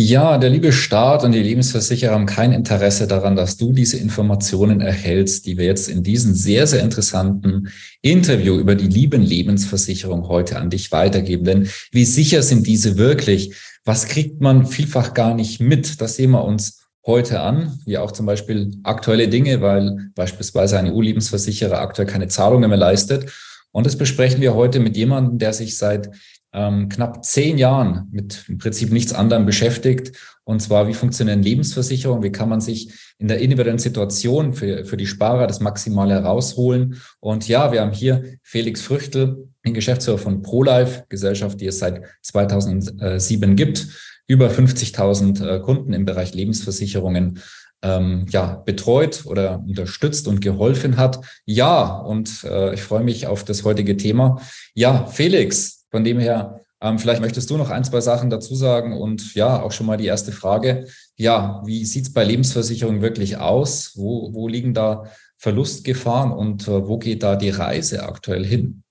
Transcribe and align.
Ja, 0.00 0.38
der 0.38 0.50
liebe 0.50 0.70
Staat 0.70 1.24
und 1.24 1.32
die 1.32 1.42
Lebensversicherer 1.42 2.12
haben 2.12 2.24
kein 2.24 2.52
Interesse 2.52 3.08
daran, 3.08 3.34
dass 3.34 3.56
du 3.56 3.72
diese 3.72 3.96
Informationen 3.96 4.80
erhältst, 4.80 5.44
die 5.44 5.58
wir 5.58 5.64
jetzt 5.64 5.88
in 5.88 6.04
diesem 6.04 6.34
sehr, 6.34 6.68
sehr 6.68 6.84
interessanten 6.84 7.70
Interview 8.00 8.60
über 8.60 8.76
die 8.76 8.86
lieben 8.86 9.22
Lebensversicherung 9.22 10.28
heute 10.28 10.56
an 10.60 10.70
dich 10.70 10.92
weitergeben. 10.92 11.44
Denn 11.44 11.68
wie 11.90 12.04
sicher 12.04 12.44
sind 12.44 12.68
diese 12.68 12.96
wirklich? 12.96 13.56
Was 13.84 14.06
kriegt 14.06 14.40
man 14.40 14.66
vielfach 14.66 15.14
gar 15.14 15.34
nicht 15.34 15.58
mit? 15.58 16.00
Das 16.00 16.14
sehen 16.14 16.30
wir 16.30 16.44
uns 16.44 16.86
heute 17.04 17.40
an, 17.40 17.80
wie 17.84 17.98
auch 17.98 18.12
zum 18.12 18.24
Beispiel 18.24 18.76
aktuelle 18.84 19.26
Dinge, 19.26 19.62
weil 19.62 20.10
beispielsweise 20.14 20.78
ein 20.78 20.92
EU-Lebensversicherer 20.92 21.80
aktuell 21.80 22.06
keine 22.06 22.28
Zahlungen 22.28 22.70
mehr 22.70 22.78
leistet. 22.78 23.32
Und 23.72 23.84
das 23.84 23.98
besprechen 23.98 24.40
wir 24.40 24.54
heute 24.54 24.78
mit 24.78 24.96
jemandem, 24.96 25.38
der 25.38 25.52
sich 25.52 25.76
seit 25.76 26.08
ähm, 26.52 26.88
knapp 26.88 27.24
zehn 27.24 27.58
Jahren 27.58 28.08
mit 28.10 28.44
im 28.48 28.58
Prinzip 28.58 28.90
nichts 28.90 29.12
anderem 29.12 29.46
beschäftigt. 29.46 30.12
Und 30.44 30.60
zwar, 30.60 30.88
wie 30.88 30.94
funktionieren 30.94 31.42
Lebensversicherungen? 31.42 32.22
Wie 32.22 32.32
kann 32.32 32.48
man 32.48 32.60
sich 32.60 32.90
in 33.18 33.28
der 33.28 33.38
individuellen 33.38 33.78
Situation 33.78 34.54
für, 34.54 34.84
für 34.84 34.96
die 34.96 35.06
Sparer 35.06 35.46
das 35.46 35.60
Maximale 35.60 36.14
herausholen? 36.14 36.96
Und 37.20 37.46
ja, 37.48 37.70
wir 37.70 37.82
haben 37.82 37.92
hier 37.92 38.24
Felix 38.42 38.80
Früchtel, 38.80 39.48
den 39.66 39.74
Geschäftsführer 39.74 40.18
von 40.18 40.40
ProLife, 40.40 41.04
Gesellschaft, 41.08 41.60
die 41.60 41.66
es 41.66 41.78
seit 41.78 42.02
2007 42.22 43.56
gibt, 43.56 43.88
über 44.26 44.48
50.000 44.48 45.46
äh, 45.46 45.60
Kunden 45.60 45.92
im 45.92 46.06
Bereich 46.06 46.34
Lebensversicherungen 46.34 47.40
ähm, 47.82 48.26
ja, 48.30 48.56
betreut 48.56 49.24
oder 49.26 49.62
unterstützt 49.66 50.28
und 50.28 50.40
geholfen 50.40 50.96
hat. 50.96 51.20
Ja, 51.44 51.98
und 51.98 52.44
äh, 52.44 52.74
ich 52.74 52.82
freue 52.82 53.04
mich 53.04 53.26
auf 53.26 53.44
das 53.44 53.64
heutige 53.64 53.96
Thema. 53.96 54.40
Ja, 54.74 55.06
Felix, 55.06 55.77
von 55.90 56.04
dem 56.04 56.18
her, 56.18 56.60
ähm, 56.80 56.98
vielleicht 56.98 57.20
möchtest 57.20 57.50
du 57.50 57.56
noch 57.56 57.70
ein, 57.70 57.84
zwei 57.84 58.00
Sachen 58.00 58.30
dazu 58.30 58.54
sagen 58.54 58.96
und 58.96 59.34
ja, 59.34 59.60
auch 59.60 59.72
schon 59.72 59.86
mal 59.86 59.96
die 59.96 60.06
erste 60.06 60.32
Frage. 60.32 60.86
Ja, 61.16 61.62
wie 61.64 61.84
sieht's 61.84 62.12
bei 62.12 62.24
Lebensversicherungen 62.24 63.02
wirklich 63.02 63.38
aus? 63.38 63.92
Wo, 63.96 64.32
wo 64.32 64.48
liegen 64.48 64.74
da 64.74 65.04
Verlustgefahren 65.38 66.32
und 66.32 66.68
äh, 66.68 66.86
wo 66.86 66.98
geht 66.98 67.22
da 67.22 67.36
die 67.36 67.50
Reise 67.50 68.04
aktuell 68.04 68.44
hin? 68.44 68.82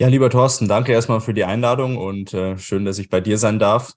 Ja, 0.00 0.08
lieber 0.08 0.28
Thorsten, 0.28 0.66
danke 0.66 0.92
erstmal 0.92 1.20
für 1.20 1.34
die 1.34 1.44
Einladung 1.44 1.96
und 1.96 2.34
äh, 2.34 2.58
schön, 2.58 2.84
dass 2.84 2.98
ich 2.98 3.08
bei 3.08 3.20
dir 3.20 3.38
sein 3.38 3.58
darf. 3.58 3.94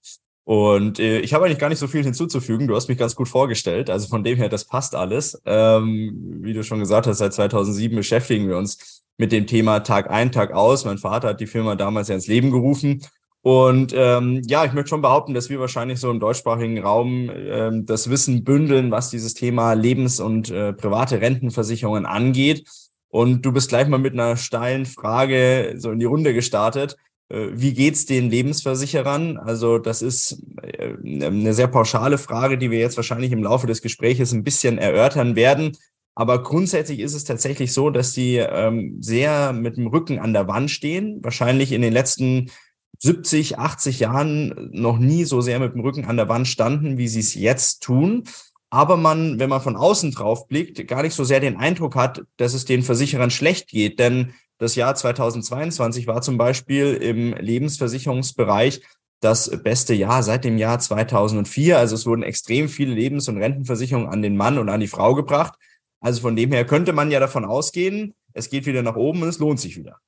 Und 0.48 1.00
äh, 1.00 1.20
ich 1.20 1.34
habe 1.34 1.46
eigentlich 1.46 1.60
gar 1.60 1.68
nicht 1.68 1.80
so 1.80 1.88
viel 1.88 2.04
hinzuzufügen. 2.04 2.68
Du 2.68 2.76
hast 2.76 2.88
mich 2.88 2.98
ganz 2.98 3.16
gut 3.16 3.28
vorgestellt. 3.28 3.90
Also 3.90 4.08
von 4.08 4.24
dem 4.24 4.38
her, 4.38 4.48
das 4.48 4.64
passt 4.64 4.96
alles. 4.96 5.42
Ähm, 5.46 6.38
wie 6.42 6.54
du 6.54 6.64
schon 6.64 6.80
gesagt 6.80 7.06
hast, 7.06 7.18
seit 7.18 7.34
2007 7.34 7.98
beschäftigen 7.98 8.48
wir 8.48 8.58
uns 8.58 8.97
mit 9.18 9.32
dem 9.32 9.48
Thema 9.48 9.80
Tag 9.80 10.10
ein, 10.10 10.32
Tag 10.32 10.52
aus. 10.52 10.86
Mein 10.86 10.98
Vater 10.98 11.30
hat 11.30 11.42
die 11.42 11.48
Firma 11.48 11.76
damals 11.76 12.08
ja 12.08 12.16
ins 12.16 12.28
Leben 12.28 12.52
gerufen. 12.52 13.02
Und 13.42 13.94
ähm, 13.96 14.42
ja, 14.48 14.66
ich 14.66 14.74
möchte 14.74 14.90
schon 14.90 15.02
behaupten, 15.02 15.34
dass 15.34 15.50
wir 15.50 15.60
wahrscheinlich 15.60 16.00
so 16.00 16.12
im 16.12 16.20
deutschsprachigen 16.20 16.80
Raum 16.80 17.32
ähm, 17.34 17.86
das 17.86 18.10
Wissen 18.10 18.44
bündeln, 18.44 18.92
was 18.92 19.10
dieses 19.10 19.34
Thema 19.36 19.74
Lebens- 19.74 20.20
und 20.20 20.50
äh, 20.50 20.74
private 20.74 21.22
Rentenversicherungen 21.22 22.06
angeht. 22.06 22.68
Und 23.10 23.46
du 23.46 23.54
bist 23.54 23.70
gleich 23.70 23.88
mal 23.88 24.00
mit 24.00 24.14
einer 24.14 24.36
steilen 24.36 24.86
Frage 24.86 25.76
so 25.78 25.92
in 25.92 26.00
die 26.00 26.06
Runde 26.06 26.34
gestartet. 26.34 26.98
Äh, 27.30 27.48
wie 27.54 27.74
geht's 27.74 28.06
den 28.06 28.30
Lebensversicherern? 28.30 29.38
Also 29.38 29.78
das 29.78 30.02
ist 30.02 30.44
äh, 30.62 30.94
eine 31.04 31.54
sehr 31.54 31.68
pauschale 31.68 32.18
Frage, 32.18 32.58
die 32.58 32.72
wir 32.72 32.80
jetzt 32.80 32.98
wahrscheinlich 32.98 33.32
im 33.32 33.44
Laufe 33.44 33.68
des 33.68 33.82
Gesprächs 33.82 34.34
ein 34.34 34.44
bisschen 34.44 34.78
erörtern 34.78 35.36
werden. 35.36 35.78
Aber 36.20 36.42
grundsätzlich 36.42 37.00
ist 37.00 37.14
es 37.14 37.26
tatsächlich 37.26 37.74
so, 37.74 37.92
dass 37.92 38.12
sie 38.12 38.38
ähm, 38.38 38.98
sehr 39.02 39.54
mit 39.54 39.78
dem 39.78 39.86
Rücken 39.86 40.18
an 40.18 40.34
der 40.34 40.48
Wand 40.48 40.72
stehen. 40.72 41.20
Wahrscheinlich 41.24 41.72
in 41.72 41.84
den 41.84 41.94
letzten 41.94 42.50
70, 42.98 43.60
80 43.60 44.00
Jahren 44.00 44.72
noch 44.74 44.98
nie 44.98 45.26
so 45.26 45.42
sehr 45.42 45.60
mit 45.60 45.76
dem 45.76 45.82
Rücken 45.82 46.06
an 46.06 46.18
der 46.18 46.28
Wand 46.28 46.48
standen, 46.48 46.98
wie 46.98 47.08
sie 47.08 47.20
es 47.20 47.36
jetzt 47.36 47.84
tun. 47.84 48.24
Aber 48.72 48.98
man, 48.98 49.38
wenn 49.38 49.52
man 49.52 49.62
von 49.62 49.76
außen 49.76 50.10
drauf 50.10 50.48
blickt, 50.48 50.88
gar 50.88 51.04
nicht 51.04 51.14
so 51.14 51.24
sehr 51.24 51.40
den 51.40 51.58
Eindruck 51.58 51.96
hat, 51.96 52.24
dass 52.38 52.56
es 52.56 52.66
den 52.66 52.82
Versicherern 52.82 53.30
schlecht 53.30 53.68
geht. 53.68 54.00
Denn 54.00 54.34
das 54.58 54.74
Jahr 54.74 54.96
2022 54.96 56.08
war 56.08 56.24
zum 56.24 56.40
Beispiel 56.40 56.96
im 56.96 57.34
Lebensversicherungsbereich 57.34 58.82
das 59.20 59.52
beste 59.62 59.94
Jahr 59.94 60.24
seit 60.24 60.46
dem 60.46 60.58
Jahr 60.58 60.80
2004. 60.80 61.78
Also 61.78 61.94
es 61.94 62.08
wurden 62.08 62.24
extrem 62.24 62.70
viele 62.70 62.96
Lebens- 62.96 63.30
und 63.30 63.38
Rentenversicherungen 63.38 64.10
an 64.10 64.24
den 64.24 64.36
Mann 64.36 64.58
und 64.58 64.70
an 64.70 64.80
die 64.80 64.88
Frau 64.88 65.14
gebracht. 65.14 65.54
Also 66.00 66.22
von 66.22 66.36
dem 66.36 66.52
her 66.52 66.66
könnte 66.66 66.94
man 66.94 67.12
ja 67.12 67.20
davon 67.20 67.46
ausgehen, 67.46 68.14
es 68.34 68.50
geht 68.50 68.66
wieder 68.66 68.84
nach 68.84 68.96
oben 68.96 69.24
und 69.24 69.30
es 69.30 69.40
lohnt 69.40 69.60
sich 69.60 69.78
wieder. 69.78 70.00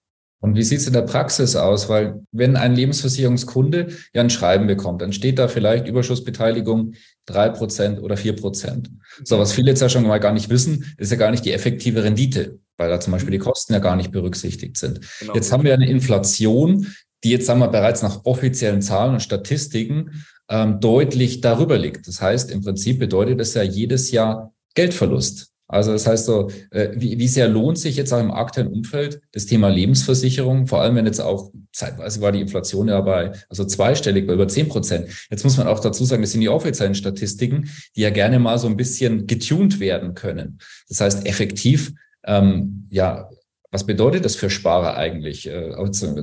Und 0.42 0.56
wie 0.56 0.64
sieht 0.64 0.80
es 0.80 0.88
in 0.88 0.94
der 0.94 1.02
Praxis 1.02 1.56
aus? 1.56 1.90
Weil 1.90 2.22
wenn 2.32 2.56
ein 2.56 2.74
Lebensversicherungskunde 2.74 3.88
ja 4.14 4.22
ein 4.22 4.30
Schreiben 4.30 4.68
bekommt, 4.68 5.02
dann 5.02 5.12
steht 5.12 5.38
da 5.38 5.50
vielleicht 5.50 5.86
Überschussbeteiligung 5.88 6.94
drei 7.26 7.50
Prozent 7.50 8.02
oder 8.02 8.16
vier 8.16 8.36
Prozent. 8.36 8.90
So, 9.24 9.38
was 9.38 9.52
viele 9.52 9.72
jetzt 9.72 9.82
ja 9.82 9.90
schon 9.90 10.08
mal 10.08 10.20
gar 10.20 10.32
nicht 10.32 10.50
wissen, 10.50 10.94
ist 10.98 11.12
ja 11.12 11.18
gar 11.18 11.32
nicht 11.32 11.44
die 11.44 11.52
effektive 11.52 12.04
Rendite, 12.04 12.60
weil 12.78 12.90
da 12.90 13.02
zum 13.02 13.12
Beispiel 13.12 13.32
die 13.32 13.40
Kosten 13.40 13.74
ja 13.74 13.80
gar 13.80 13.98
nicht 13.98 14.12
berücksichtigt 14.12 14.78
sind. 14.78 15.02
Genau. 15.20 15.34
Jetzt 15.34 15.52
haben 15.52 15.64
wir 15.64 15.74
eine 15.74 15.90
Inflation, 15.90 16.88
die 17.26 17.32
jetzt 17.32 17.46
sagen 17.46 17.60
wir 17.60 17.68
bereits 17.68 18.02
nach 18.02 18.24
offiziellen 18.24 18.82
Zahlen 18.82 19.16
und 19.16 19.20
Statistiken 19.20 20.24
ähm, 20.50 20.80
deutlich 20.80 21.42
darüber 21.42 21.78
liegt. 21.78 22.08
Das 22.08 22.22
heißt, 22.22 22.50
im 22.52 22.62
Prinzip 22.62 23.00
bedeutet 23.00 23.42
das 23.42 23.54
ja 23.56 23.64
jedes 23.64 24.12
Jahr 24.12 24.54
Geldverlust. 24.74 25.49
Also 25.72 25.92
das 25.92 26.08
heißt 26.08 26.26
so, 26.26 26.50
äh, 26.72 26.90
wie, 26.96 27.20
wie 27.20 27.28
sehr 27.28 27.48
lohnt 27.48 27.78
sich 27.78 27.96
jetzt 27.96 28.12
auch 28.12 28.20
im 28.20 28.32
aktuellen 28.32 28.74
Umfeld 28.74 29.22
das 29.32 29.46
Thema 29.46 29.70
Lebensversicherung, 29.70 30.66
vor 30.66 30.82
allem 30.82 30.96
wenn 30.96 31.06
jetzt 31.06 31.22
auch 31.22 31.52
zeitweise 31.72 32.22
war 32.22 32.32
die 32.32 32.42
Inflation 32.42 32.88
ja 32.88 33.00
bei, 33.02 33.34
also 33.50 33.64
zweistellig, 33.64 34.26
bei 34.26 34.34
über 34.34 34.48
zehn 34.48 34.68
Prozent. 34.68 35.28
Jetzt 35.30 35.44
muss 35.44 35.58
man 35.58 35.68
auch 35.68 35.80
dazu 35.80 36.04
sagen, 36.06 36.24
das 36.24 36.32
sind 36.32 36.42
die 36.42 36.50
offiziellen 36.50 36.96
Statistiken, 36.96 37.70
die 37.96 38.02
ja 38.02 38.10
gerne 38.10 38.40
mal 38.40 38.58
so 38.58 38.68
ein 38.68 38.78
bisschen 38.78 39.28
getuned 39.28 39.80
werden 39.80 40.16
können. 40.16 40.58
Das 40.88 41.02
heißt, 41.02 41.28
effektiv, 41.28 41.94
ähm, 42.26 42.88
ja, 42.90 43.30
was 43.70 43.86
bedeutet 43.86 44.26
das 44.26 44.36
für 44.36 44.50
Sparer 44.50 44.98
eigentlich? 44.98 45.48
Äh, 45.48 45.76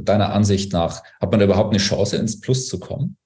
deiner 0.03 0.33
Ansicht 0.33 0.73
nach, 0.73 1.05
hat 1.21 1.31
man 1.31 1.39
da 1.39 1.47
überhaupt 1.47 1.71
eine 1.71 1.79
Chance, 1.79 2.17
ins 2.17 2.41
Plus 2.41 2.67
zu 2.67 2.81
kommen? 2.81 3.17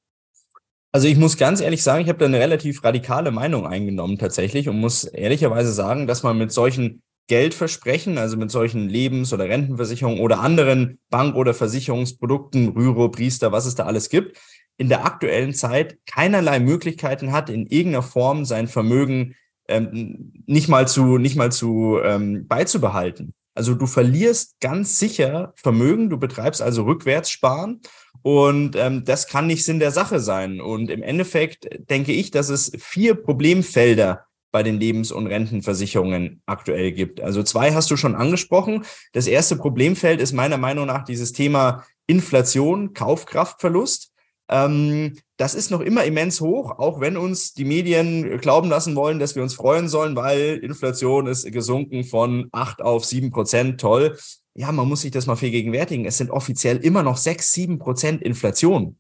Also 0.92 1.06
ich 1.06 1.16
muss 1.16 1.36
ganz 1.36 1.60
ehrlich 1.60 1.82
sagen, 1.82 2.02
ich 2.02 2.08
habe 2.08 2.18
da 2.18 2.26
eine 2.26 2.40
relativ 2.40 2.82
radikale 2.82 3.30
Meinung 3.30 3.66
eingenommen 3.66 4.18
tatsächlich 4.18 4.68
und 4.68 4.80
muss 4.80 5.04
ehrlicherweise 5.04 5.72
sagen, 5.72 6.08
dass 6.08 6.24
man 6.24 6.36
mit 6.36 6.50
solchen 6.50 7.02
Geldversprechen, 7.28 8.18
also 8.18 8.36
mit 8.36 8.50
solchen 8.50 8.88
Lebens- 8.88 9.32
oder 9.32 9.48
Rentenversicherungen 9.48 10.18
oder 10.18 10.40
anderen 10.40 10.98
Bank- 11.08 11.36
oder 11.36 11.54
Versicherungsprodukten, 11.54 12.70
Rüro, 12.70 13.08
Priester, 13.08 13.52
was 13.52 13.66
es 13.66 13.76
da 13.76 13.84
alles 13.84 14.08
gibt, 14.08 14.36
in 14.78 14.88
der 14.88 15.04
aktuellen 15.04 15.54
Zeit 15.54 15.98
keinerlei 16.06 16.58
Möglichkeiten 16.58 17.30
hat, 17.30 17.50
in 17.50 17.66
irgendeiner 17.66 18.02
Form 18.02 18.44
sein 18.44 18.66
Vermögen 18.66 19.36
ähm, 19.68 20.32
nicht 20.46 20.68
mal 20.68 20.88
zu, 20.88 21.18
nicht 21.18 21.36
mal 21.36 21.52
zu 21.52 22.00
ähm, 22.02 22.48
beizubehalten. 22.48 23.32
Also 23.54 23.74
du 23.74 23.86
verlierst 23.86 24.58
ganz 24.58 24.98
sicher 24.98 25.52
Vermögen, 25.54 26.10
du 26.10 26.18
betreibst 26.18 26.62
also 26.62 26.82
Rückwärtssparen 26.82 27.80
und 28.22 28.76
ähm, 28.76 29.04
das 29.04 29.26
kann 29.28 29.46
nicht 29.46 29.64
Sinn 29.64 29.78
der 29.78 29.90
Sache 29.90 30.20
sein. 30.20 30.60
Und 30.60 30.90
im 30.90 31.02
Endeffekt 31.02 31.68
denke 31.90 32.12
ich, 32.12 32.30
dass 32.30 32.48
es 32.48 32.72
vier 32.78 33.14
Problemfelder 33.14 34.26
bei 34.52 34.62
den 34.62 34.80
Lebens- 34.80 35.12
und 35.12 35.26
Rentenversicherungen 35.26 36.42
aktuell 36.46 36.92
gibt. 36.92 37.20
Also 37.20 37.42
zwei 37.42 37.72
hast 37.72 37.90
du 37.90 37.96
schon 37.96 38.16
angesprochen. 38.16 38.84
Das 39.12 39.26
erste 39.26 39.56
Problemfeld 39.56 40.20
ist 40.20 40.32
meiner 40.32 40.58
Meinung 40.58 40.86
nach 40.86 41.04
dieses 41.04 41.32
Thema 41.32 41.84
Inflation, 42.06 42.92
Kaufkraftverlust. 42.92 44.12
Ähm, 44.50 45.16
das 45.36 45.54
ist 45.54 45.70
noch 45.70 45.80
immer 45.80 46.04
immens 46.04 46.40
hoch, 46.40 46.78
auch 46.78 47.00
wenn 47.00 47.16
uns 47.16 47.54
die 47.54 47.64
Medien 47.64 48.38
glauben 48.40 48.68
lassen 48.68 48.96
wollen, 48.96 49.20
dass 49.20 49.36
wir 49.36 49.42
uns 49.42 49.54
freuen 49.54 49.88
sollen, 49.88 50.16
weil 50.16 50.58
Inflation 50.62 51.28
ist 51.28 51.50
gesunken 51.50 52.04
von 52.04 52.48
acht 52.50 52.82
auf 52.82 53.04
sieben 53.04 53.30
Prozent. 53.30 53.80
Toll 53.80 54.18
ja, 54.54 54.72
man 54.72 54.88
muss 54.88 55.02
sich 55.02 55.10
das 55.10 55.26
mal 55.26 55.36
vergegenwärtigen, 55.36 56.06
es 56.06 56.18
sind 56.18 56.30
offiziell 56.30 56.78
immer 56.78 57.02
noch 57.02 57.16
sechs, 57.16 57.52
sieben 57.52 57.78
Prozent 57.78 58.22
Inflation. 58.22 58.98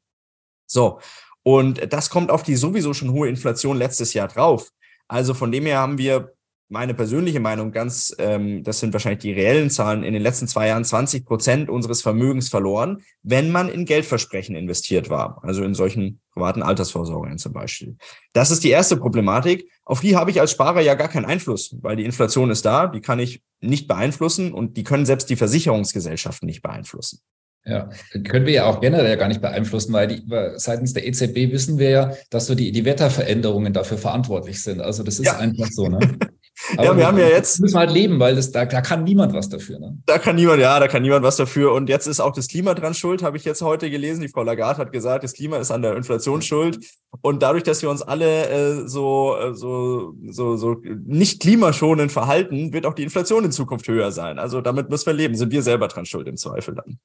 So. 0.66 1.00
Und 1.42 1.92
das 1.92 2.10
kommt 2.10 2.30
auf 2.30 2.42
die 2.42 2.56
sowieso 2.56 2.92
schon 2.94 3.12
hohe 3.12 3.28
Inflation 3.28 3.76
letztes 3.76 4.12
Jahr 4.12 4.28
drauf. 4.28 4.70
Also 5.08 5.34
von 5.34 5.50
dem 5.50 5.66
her 5.66 5.78
haben 5.78 5.98
wir 5.98 6.34
meine 6.68 6.94
persönliche 6.94 7.40
Meinung 7.40 7.72
ganz, 7.72 8.14
ähm, 8.18 8.62
das 8.62 8.78
sind 8.78 8.92
wahrscheinlich 8.92 9.22
die 9.22 9.32
reellen 9.32 9.70
Zahlen, 9.70 10.04
in 10.04 10.12
den 10.12 10.22
letzten 10.22 10.46
zwei 10.46 10.68
Jahren 10.68 10.84
20 10.84 11.26
Prozent 11.26 11.68
unseres 11.68 12.00
Vermögens 12.00 12.48
verloren, 12.48 13.02
wenn 13.22 13.50
man 13.50 13.68
in 13.68 13.86
Geldversprechen 13.86 14.54
investiert 14.54 15.10
war. 15.10 15.40
Also 15.42 15.64
in 15.64 15.74
solchen 15.74 16.19
privaten 16.32 16.62
Altersvorsorgungen 16.62 17.38
zum 17.38 17.52
Beispiel. 17.52 17.96
Das 18.32 18.50
ist 18.50 18.64
die 18.64 18.70
erste 18.70 18.96
Problematik. 18.96 19.68
Auf 19.84 20.00
die 20.00 20.16
habe 20.16 20.30
ich 20.30 20.40
als 20.40 20.52
Sparer 20.52 20.80
ja 20.80 20.94
gar 20.94 21.08
keinen 21.08 21.24
Einfluss, 21.24 21.76
weil 21.80 21.96
die 21.96 22.04
Inflation 22.04 22.50
ist 22.50 22.64
da, 22.64 22.86
die 22.86 23.00
kann 23.00 23.18
ich 23.18 23.42
nicht 23.60 23.88
beeinflussen 23.88 24.52
und 24.52 24.76
die 24.76 24.84
können 24.84 25.06
selbst 25.06 25.28
die 25.30 25.36
Versicherungsgesellschaften 25.36 26.46
nicht 26.46 26.62
beeinflussen. 26.62 27.20
Ja, 27.64 27.90
können 28.24 28.46
wir 28.46 28.54
ja 28.54 28.64
auch 28.64 28.80
generell 28.80 29.18
gar 29.18 29.28
nicht 29.28 29.42
beeinflussen, 29.42 29.92
weil 29.92 30.08
die, 30.08 30.22
seitens 30.56 30.94
der 30.94 31.06
EZB 31.06 31.52
wissen 31.52 31.78
wir 31.78 31.90
ja, 31.90 32.12
dass 32.30 32.46
so 32.46 32.54
die, 32.54 32.72
die 32.72 32.86
Wetterveränderungen 32.86 33.74
dafür 33.74 33.98
verantwortlich 33.98 34.62
sind. 34.62 34.80
Also 34.80 35.02
das 35.02 35.18
ist 35.18 35.26
ja. 35.26 35.36
einfach 35.36 35.68
so. 35.70 35.88
Ne? 35.88 35.98
Aber 36.76 36.84
ja, 36.84 36.96
wir 36.96 37.06
haben 37.06 37.18
ja 37.18 37.28
jetzt. 37.28 37.60
Müssen 37.60 37.74
wir 37.74 37.80
halt 37.80 37.90
leben, 37.90 38.18
weil 38.20 38.36
das, 38.36 38.50
da, 38.52 38.64
da 38.64 38.80
kann 38.80 39.04
niemand 39.04 39.32
was 39.32 39.48
dafür. 39.48 39.78
Ne? 39.78 39.98
Da 40.06 40.18
kann 40.18 40.36
niemand, 40.36 40.60
ja, 40.60 40.78
da 40.78 40.88
kann 40.88 41.02
niemand 41.02 41.24
was 41.24 41.36
dafür. 41.36 41.72
Und 41.72 41.88
jetzt 41.88 42.06
ist 42.06 42.20
auch 42.20 42.32
das 42.32 42.48
Klima 42.48 42.74
dran 42.74 42.94
schuld, 42.94 43.22
habe 43.22 43.36
ich 43.36 43.44
jetzt 43.44 43.62
heute 43.62 43.90
gelesen. 43.90 44.20
Die 44.20 44.28
Frau 44.28 44.42
Lagarde 44.42 44.78
hat 44.78 44.92
gesagt, 44.92 45.24
das 45.24 45.32
Klima 45.32 45.58
ist 45.58 45.70
an 45.70 45.82
der 45.82 45.96
Inflation 45.96 46.42
schuld. 46.42 46.78
Und 47.22 47.42
dadurch, 47.42 47.62
dass 47.62 47.82
wir 47.82 47.90
uns 47.90 48.02
alle 48.02 48.48
äh, 48.48 48.88
so, 48.88 49.36
äh, 49.36 49.54
so, 49.54 50.14
so, 50.28 50.56
so 50.56 50.80
nicht 51.06 51.40
klimaschonend 51.42 52.12
verhalten, 52.12 52.72
wird 52.72 52.86
auch 52.86 52.94
die 52.94 53.02
Inflation 53.02 53.44
in 53.44 53.52
Zukunft 53.52 53.88
höher 53.88 54.12
sein. 54.12 54.38
Also 54.38 54.60
damit 54.60 54.90
müssen 54.90 55.06
wir 55.06 55.14
leben. 55.14 55.34
Sind 55.34 55.52
wir 55.52 55.62
selber 55.62 55.88
dran 55.88 56.06
schuld 56.06 56.28
im 56.28 56.36
Zweifel 56.36 56.74
dann. 56.74 56.98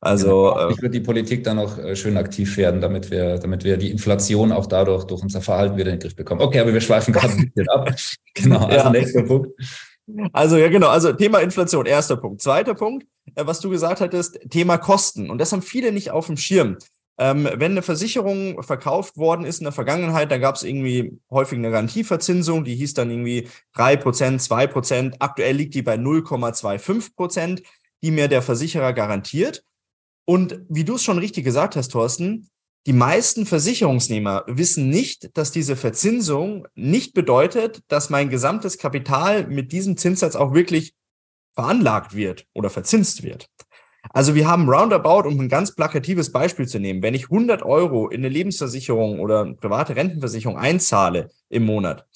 Also 0.00 0.52
genau. 0.52 0.70
ich 0.70 0.76
würde 0.80 0.90
die 0.90 1.00
Politik 1.00 1.42
dann 1.42 1.58
auch 1.58 1.76
äh, 1.76 1.96
schön 1.96 2.16
aktiv 2.16 2.56
werden, 2.56 2.80
damit 2.80 3.10
wir, 3.10 3.38
damit 3.38 3.64
wir 3.64 3.76
die 3.76 3.90
Inflation 3.90 4.52
auch 4.52 4.66
dadurch 4.66 5.04
durch 5.04 5.22
unser 5.22 5.40
Verhalten 5.40 5.76
wieder 5.76 5.90
in 5.90 5.96
den 5.96 6.02
Griff 6.02 6.14
bekommen. 6.14 6.40
Okay, 6.40 6.60
aber 6.60 6.72
wir 6.72 6.80
schweifen 6.80 7.12
gerade 7.12 7.32
ein 7.32 7.50
bisschen 7.50 7.68
ab. 7.68 7.94
Genau, 8.34 8.66
also 8.66 8.76
ja. 8.76 8.90
nächster 8.90 9.24
Punkt. 9.24 9.48
Also 10.32 10.56
ja, 10.56 10.68
genau. 10.68 10.88
Also 10.88 11.12
Thema 11.12 11.40
Inflation, 11.40 11.86
erster 11.86 12.16
Punkt. 12.16 12.40
Zweiter 12.40 12.74
Punkt, 12.74 13.06
äh, 13.34 13.46
was 13.46 13.58
du 13.58 13.70
gesagt 13.70 14.00
hattest, 14.00 14.38
Thema 14.50 14.78
Kosten. 14.78 15.28
Und 15.28 15.38
das 15.38 15.50
haben 15.50 15.62
viele 15.62 15.90
nicht 15.90 16.12
auf 16.12 16.26
dem 16.26 16.36
Schirm. 16.36 16.78
Ähm, 17.20 17.48
wenn 17.56 17.72
eine 17.72 17.82
Versicherung 17.82 18.62
verkauft 18.62 19.16
worden 19.16 19.44
ist 19.44 19.58
in 19.58 19.64
der 19.64 19.72
Vergangenheit, 19.72 20.30
da 20.30 20.38
gab 20.38 20.54
es 20.54 20.62
irgendwie 20.62 21.18
häufig 21.30 21.58
eine 21.58 21.72
Garantieverzinsung, 21.72 22.64
die 22.64 22.76
hieß 22.76 22.94
dann 22.94 23.10
irgendwie 23.10 23.48
drei 23.74 23.96
Prozent, 23.96 24.40
zwei 24.40 24.68
Prozent. 24.68 25.16
Aktuell 25.18 25.56
liegt 25.56 25.74
die 25.74 25.82
bei 25.82 25.96
0,25 25.96 27.16
Prozent, 27.16 27.62
die 28.02 28.12
mir 28.12 28.28
der 28.28 28.40
Versicherer 28.40 28.92
garantiert. 28.92 29.64
Und 30.28 30.60
wie 30.68 30.84
du 30.84 30.96
es 30.96 31.02
schon 31.02 31.16
richtig 31.16 31.42
gesagt 31.42 31.74
hast, 31.74 31.88
Thorsten, 31.88 32.50
die 32.86 32.92
meisten 32.92 33.46
Versicherungsnehmer 33.46 34.44
wissen 34.46 34.90
nicht, 34.90 35.30
dass 35.38 35.52
diese 35.52 35.74
Verzinsung 35.74 36.68
nicht 36.74 37.14
bedeutet, 37.14 37.80
dass 37.88 38.10
mein 38.10 38.28
gesamtes 38.28 38.76
Kapital 38.76 39.46
mit 39.46 39.72
diesem 39.72 39.96
Zinssatz 39.96 40.36
auch 40.36 40.52
wirklich 40.52 40.92
veranlagt 41.54 42.14
wird 42.14 42.44
oder 42.52 42.68
verzinst 42.68 43.22
wird. 43.22 43.48
Also 44.10 44.34
wir 44.34 44.46
haben 44.46 44.68
roundabout, 44.68 45.26
um 45.26 45.40
ein 45.40 45.48
ganz 45.48 45.74
plakatives 45.74 46.30
Beispiel 46.30 46.68
zu 46.68 46.78
nehmen, 46.78 47.02
wenn 47.02 47.14
ich 47.14 47.30
100 47.30 47.62
Euro 47.62 48.08
in 48.08 48.20
eine 48.20 48.28
Lebensversicherung 48.28 49.20
oder 49.20 49.40
eine 49.40 49.54
private 49.54 49.96
Rentenversicherung 49.96 50.58
einzahle 50.58 51.30
im 51.48 51.64
Monat, 51.64 52.06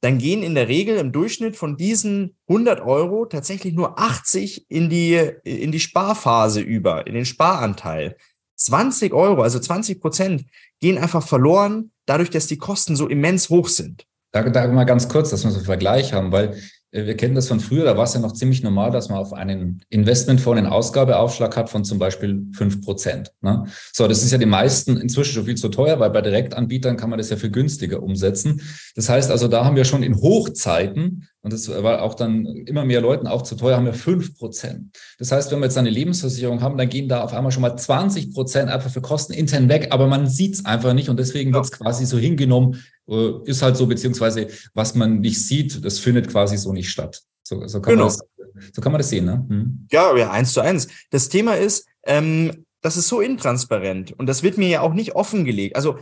dann 0.00 0.18
gehen 0.18 0.42
in 0.42 0.54
der 0.54 0.68
Regel 0.68 0.96
im 0.96 1.12
Durchschnitt 1.12 1.56
von 1.56 1.76
diesen 1.76 2.36
100 2.48 2.80
Euro 2.80 3.26
tatsächlich 3.26 3.74
nur 3.74 3.98
80 3.98 4.70
in 4.70 4.88
die, 4.88 5.14
in 5.42 5.72
die 5.72 5.80
Sparphase 5.80 6.60
über, 6.60 7.06
in 7.06 7.14
den 7.14 7.24
Sparanteil. 7.24 8.16
20 8.56 9.12
Euro, 9.12 9.42
also 9.42 9.58
20 9.58 10.00
Prozent, 10.00 10.44
gehen 10.80 10.98
einfach 10.98 11.26
verloren, 11.26 11.90
dadurch, 12.06 12.30
dass 12.30 12.46
die 12.46 12.58
Kosten 12.58 12.96
so 12.96 13.08
immens 13.08 13.48
hoch 13.48 13.68
sind. 13.68 14.06
Da, 14.32 14.48
da 14.48 14.68
mal 14.68 14.84
ganz 14.84 15.08
kurz, 15.08 15.30
dass 15.30 15.44
wir 15.44 15.50
so 15.50 15.58
einen 15.58 15.66
Vergleich 15.66 16.12
haben, 16.12 16.32
weil 16.32 16.60
wir 16.90 17.16
kennen 17.16 17.34
das 17.34 17.48
von 17.48 17.60
früher, 17.60 17.84
da 17.84 17.96
war 17.96 18.04
es 18.04 18.14
ja 18.14 18.20
noch 18.20 18.32
ziemlich 18.32 18.62
normal, 18.62 18.90
dass 18.90 19.10
man 19.10 19.18
auf 19.18 19.34
einen 19.34 19.82
Investmentfonds 19.90 20.58
einen 20.58 20.66
Ausgabeaufschlag 20.66 21.54
hat 21.56 21.68
von 21.68 21.84
zum 21.84 21.98
Beispiel 21.98 22.46
fünf 22.52 22.80
Prozent. 22.80 23.32
Ne? 23.42 23.64
So, 23.92 24.08
das 24.08 24.22
ist 24.22 24.32
ja 24.32 24.38
die 24.38 24.46
meisten 24.46 24.96
inzwischen 24.96 25.34
schon 25.34 25.44
viel 25.44 25.56
zu 25.56 25.68
teuer, 25.68 26.00
weil 26.00 26.10
bei 26.10 26.22
Direktanbietern 26.22 26.96
kann 26.96 27.10
man 27.10 27.18
das 27.18 27.28
ja 27.28 27.36
viel 27.36 27.50
günstiger 27.50 28.02
umsetzen. 28.02 28.62
Das 28.94 29.08
heißt 29.08 29.30
also, 29.30 29.48
da 29.48 29.64
haben 29.64 29.76
wir 29.76 29.84
schon 29.84 30.02
in 30.02 30.16
Hochzeiten, 30.16 31.28
und 31.48 31.52
das 31.54 31.66
war 31.82 32.02
auch 32.02 32.14
dann 32.14 32.44
immer 32.44 32.84
mehr 32.84 33.00
Leuten 33.00 33.26
auch 33.26 33.40
zu 33.40 33.54
teuer, 33.54 33.78
haben 33.78 33.86
wir 33.86 33.94
fünf 33.94 34.36
Prozent. 34.36 34.94
Das 35.18 35.32
heißt, 35.32 35.50
wenn 35.50 35.60
wir 35.60 35.64
jetzt 35.64 35.78
eine 35.78 35.88
Lebensversicherung 35.88 36.60
haben, 36.60 36.76
dann 36.76 36.90
gehen 36.90 37.08
da 37.08 37.22
auf 37.22 37.32
einmal 37.32 37.52
schon 37.52 37.62
mal 37.62 37.74
20 37.74 38.34
Prozent 38.34 38.68
einfach 38.68 38.90
für 38.90 39.00
Kosten 39.00 39.32
intern 39.32 39.70
weg, 39.70 39.88
aber 39.90 40.08
man 40.08 40.26
sieht 40.26 40.56
es 40.56 40.66
einfach 40.66 40.92
nicht 40.92 41.08
und 41.08 41.18
deswegen 41.18 41.54
wird 41.54 41.64
es 41.64 41.72
quasi 41.72 42.04
so 42.04 42.18
hingenommen, 42.18 42.84
äh, 43.08 43.30
ist 43.46 43.62
halt 43.62 43.78
so, 43.78 43.86
beziehungsweise 43.86 44.48
was 44.74 44.94
man 44.94 45.20
nicht 45.20 45.42
sieht, 45.42 45.82
das 45.82 45.98
findet 45.98 46.28
quasi 46.28 46.58
so 46.58 46.74
nicht 46.74 46.90
statt. 46.90 47.22
So, 47.44 47.66
so, 47.66 47.80
kann, 47.80 47.94
genau. 47.94 48.08
man, 48.08 48.14
das, 48.14 48.74
so 48.74 48.82
kann 48.82 48.92
man 48.92 48.98
das 48.98 49.08
sehen, 49.08 49.24
ne? 49.24 49.46
Hm. 49.48 49.86
Ja, 49.90 50.14
ja, 50.18 50.30
eins 50.30 50.52
zu 50.52 50.60
eins. 50.60 50.88
Das 51.10 51.30
Thema 51.30 51.54
ist, 51.54 51.86
ähm, 52.04 52.66
das 52.82 52.98
ist 52.98 53.08
so 53.08 53.22
intransparent 53.22 54.12
und 54.12 54.26
das 54.26 54.42
wird 54.42 54.58
mir 54.58 54.68
ja 54.68 54.80
auch 54.82 54.92
nicht 54.92 55.14
offengelegt. 55.14 55.76
Also 55.76 55.98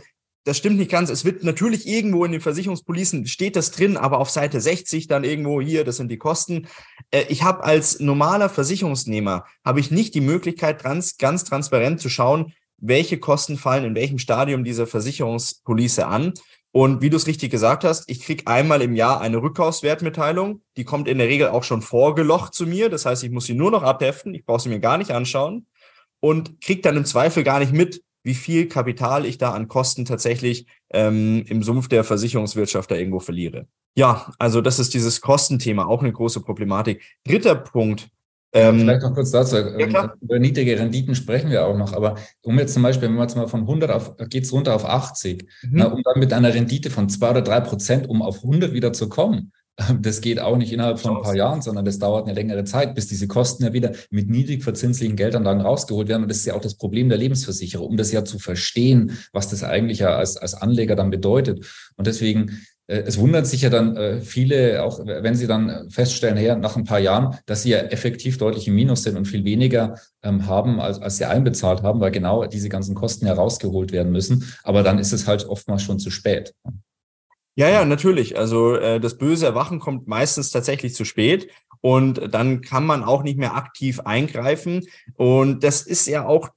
das 0.47 0.57
stimmt 0.57 0.77
nicht 0.77 0.89
ganz. 0.89 1.09
Es 1.09 1.25
wird 1.25 1.43
natürlich 1.43 1.85
irgendwo 1.85 2.23
in 2.23 2.31
den 2.31 2.39
Versicherungspolicen 2.39 3.27
steht 3.27 3.57
das 3.57 3.71
drin, 3.71 3.97
aber 3.97 4.19
auf 4.19 4.29
Seite 4.29 4.61
60 4.61 5.07
dann 5.07 5.25
irgendwo 5.25 5.59
hier, 5.59 5.83
das 5.83 5.97
sind 5.97 6.09
die 6.09 6.17
Kosten. 6.17 6.67
Äh, 7.11 7.25
ich 7.27 7.43
habe 7.43 7.65
als 7.65 7.99
normaler 7.99 8.47
Versicherungsnehmer 8.47 9.43
habe 9.65 9.81
ich 9.81 9.91
nicht 9.91 10.15
die 10.15 10.21
Möglichkeit, 10.21 10.79
trans, 10.79 11.17
ganz 11.17 11.43
transparent 11.43 11.99
zu 11.99 12.07
schauen, 12.07 12.53
welche 12.77 13.17
Kosten 13.17 13.57
fallen 13.57 13.83
in 13.83 13.95
welchem 13.95 14.19
Stadium 14.19 14.63
dieser 14.63 14.87
Versicherungspolice 14.87 16.07
an. 16.07 16.33
Und 16.71 17.01
wie 17.01 17.09
du 17.09 17.17
es 17.17 17.27
richtig 17.27 17.51
gesagt 17.51 17.83
hast, 17.83 18.09
ich 18.09 18.21
kriege 18.21 18.47
einmal 18.47 18.81
im 18.81 18.95
Jahr 18.95 19.19
eine 19.19 19.41
Rückkaufswertmitteilung. 19.41 20.61
Die 20.77 20.85
kommt 20.85 21.09
in 21.09 21.17
der 21.17 21.27
Regel 21.27 21.49
auch 21.49 21.65
schon 21.65 21.81
vorgelocht 21.81 22.53
zu 22.53 22.65
mir. 22.67 22.89
Das 22.89 23.05
heißt, 23.05 23.21
ich 23.23 23.31
muss 23.31 23.47
sie 23.47 23.55
nur 23.55 23.71
noch 23.71 23.83
abheften. 23.83 24.33
Ich 24.33 24.45
brauche 24.45 24.61
sie 24.61 24.69
mir 24.69 24.79
gar 24.79 24.97
nicht 24.97 25.11
anschauen 25.11 25.65
und 26.21 26.61
kriege 26.61 26.81
dann 26.81 26.95
im 26.95 27.05
Zweifel 27.05 27.43
gar 27.43 27.59
nicht 27.59 27.73
mit, 27.73 28.01
wie 28.27 28.35
viel 28.35 28.67
Kapital 28.67 29.25
ich 29.25 29.37
da 29.37 29.53
an 29.53 29.69
Kosten 29.69 30.03
tatsächlich 30.03 30.67
ähm, 30.91 31.45
im 31.47 31.63
Sumpf 31.63 31.87
der 31.87 32.03
Versicherungswirtschaft 32.03 32.91
da 32.91 32.95
irgendwo 32.95 33.19
verliere. 33.19 33.67
Ja, 33.95 34.31
also 34.37 34.59
das 34.61 34.79
ist 34.79 34.93
dieses 34.93 35.21
Kostenthema, 35.21 35.85
auch 35.85 36.01
eine 36.01 36.11
große 36.11 36.41
Problematik. 36.41 37.01
Dritter 37.25 37.55
Punkt, 37.55 38.09
ähm, 38.53 38.79
Vielleicht 38.79 39.01
noch 39.01 39.13
kurz 39.13 39.31
dazu. 39.31 39.57
Ja, 39.57 39.63
ähm, 39.77 40.11
Über 40.21 40.39
niedrige 40.39 40.79
Renditen 40.79 41.15
sprechen 41.15 41.51
wir 41.51 41.65
auch 41.65 41.77
noch. 41.77 41.93
Aber 41.93 42.15
um 42.41 42.57
jetzt 42.57 42.73
zum 42.73 42.83
Beispiel, 42.83 43.09
wenn 43.09 43.15
wir 43.15 43.23
jetzt 43.23 43.35
mal 43.35 43.47
von 43.47 43.61
100 43.61 43.91
auf, 43.91 44.15
geht's 44.29 44.51
runter 44.51 44.73
auf 44.73 44.85
80, 44.85 45.43
mhm. 45.63 45.69
na, 45.73 45.85
um 45.87 46.01
dann 46.01 46.19
mit 46.19 46.33
einer 46.33 46.53
Rendite 46.53 46.89
von 46.89 47.09
zwei 47.09 47.31
oder 47.31 47.41
drei 47.41 47.59
Prozent, 47.59 48.07
um 48.07 48.21
auf 48.21 48.37
100 48.37 48.73
wieder 48.73 48.93
zu 48.93 49.09
kommen, 49.09 49.51
das 50.01 50.21
geht 50.21 50.39
auch 50.39 50.57
nicht 50.57 50.73
innerhalb 50.73 50.99
von 50.99 51.17
ein 51.17 51.23
paar 51.23 51.35
Jahren, 51.35 51.61
sondern 51.61 51.85
das 51.85 51.99
dauert 51.99 52.25
eine 52.25 52.33
längere 52.33 52.63
Zeit, 52.63 52.95
bis 52.95 53.07
diese 53.07 53.27
Kosten 53.27 53.63
ja 53.63 53.73
wieder 53.73 53.91
mit 54.09 54.29
niedrig 54.29 54.63
verzinslichen 54.63 55.15
Geldanlagen 55.15 55.61
rausgeholt 55.61 56.07
werden. 56.07 56.23
Und 56.23 56.29
das 56.29 56.37
ist 56.37 56.45
ja 56.45 56.55
auch 56.55 56.61
das 56.61 56.75
Problem 56.75 57.09
der 57.09 57.17
Lebensversicherung, 57.17 57.87
um 57.87 57.97
das 57.97 58.11
ja 58.11 58.25
zu 58.25 58.39
verstehen, 58.39 59.17
was 59.33 59.49
das 59.49 59.63
eigentlich 59.63 59.99
ja 59.99 60.15
als, 60.15 60.37
als 60.37 60.55
Anleger 60.55 60.95
dann 60.95 61.11
bedeutet. 61.11 61.65
Und 61.95 62.07
deswegen 62.07 62.59
äh, 62.87 63.03
es 63.05 63.19
wundert 63.19 63.45
sich 63.45 63.61
ja 63.61 63.69
dann 63.69 63.95
äh, 63.95 64.21
viele, 64.21 64.83
auch 64.83 65.05
wenn 65.05 65.35
sie 65.35 65.47
dann 65.47 65.89
feststellen, 65.89 66.37
her, 66.37 66.55
nach 66.55 66.75
ein 66.75 66.85
paar 66.85 66.99
Jahren, 66.99 67.37
dass 67.45 67.63
sie 67.63 67.69
ja 67.71 67.79
effektiv 67.79 68.37
deutlich 68.37 68.67
im 68.67 68.75
Minus 68.75 69.03
sind 69.03 69.17
und 69.17 69.25
viel 69.25 69.45
weniger 69.45 69.95
ähm, 70.23 70.47
haben, 70.47 70.79
als, 70.79 70.99
als 70.99 71.17
sie 71.17 71.25
einbezahlt 71.25 71.83
haben, 71.83 71.99
weil 71.99 72.11
genau 72.11 72.45
diese 72.45 72.69
ganzen 72.69 72.95
Kosten 72.95 73.27
ja 73.27 73.33
rausgeholt 73.33 73.91
werden 73.91 74.11
müssen. 74.11 74.51
Aber 74.63 74.83
dann 74.83 74.99
ist 74.99 75.11
es 75.11 75.27
halt 75.27 75.45
oftmals 75.47 75.83
schon 75.83 75.99
zu 75.99 76.09
spät. 76.09 76.53
Ja, 77.57 77.69
ja, 77.69 77.85
natürlich. 77.85 78.37
Also 78.37 78.75
äh, 78.75 78.99
das 78.99 79.17
böse 79.17 79.47
Erwachen 79.47 79.79
kommt 79.79 80.07
meistens 80.07 80.51
tatsächlich 80.51 80.93
zu 80.93 81.05
spät 81.05 81.49
und 81.81 82.31
dann 82.31 82.61
kann 82.61 82.85
man 82.85 83.03
auch 83.03 83.23
nicht 83.23 83.39
mehr 83.39 83.55
aktiv 83.55 83.99
eingreifen. 84.01 84.85
Und 85.15 85.63
das 85.63 85.81
ist 85.81 86.05
ja 86.05 86.27
auch, 86.27 86.49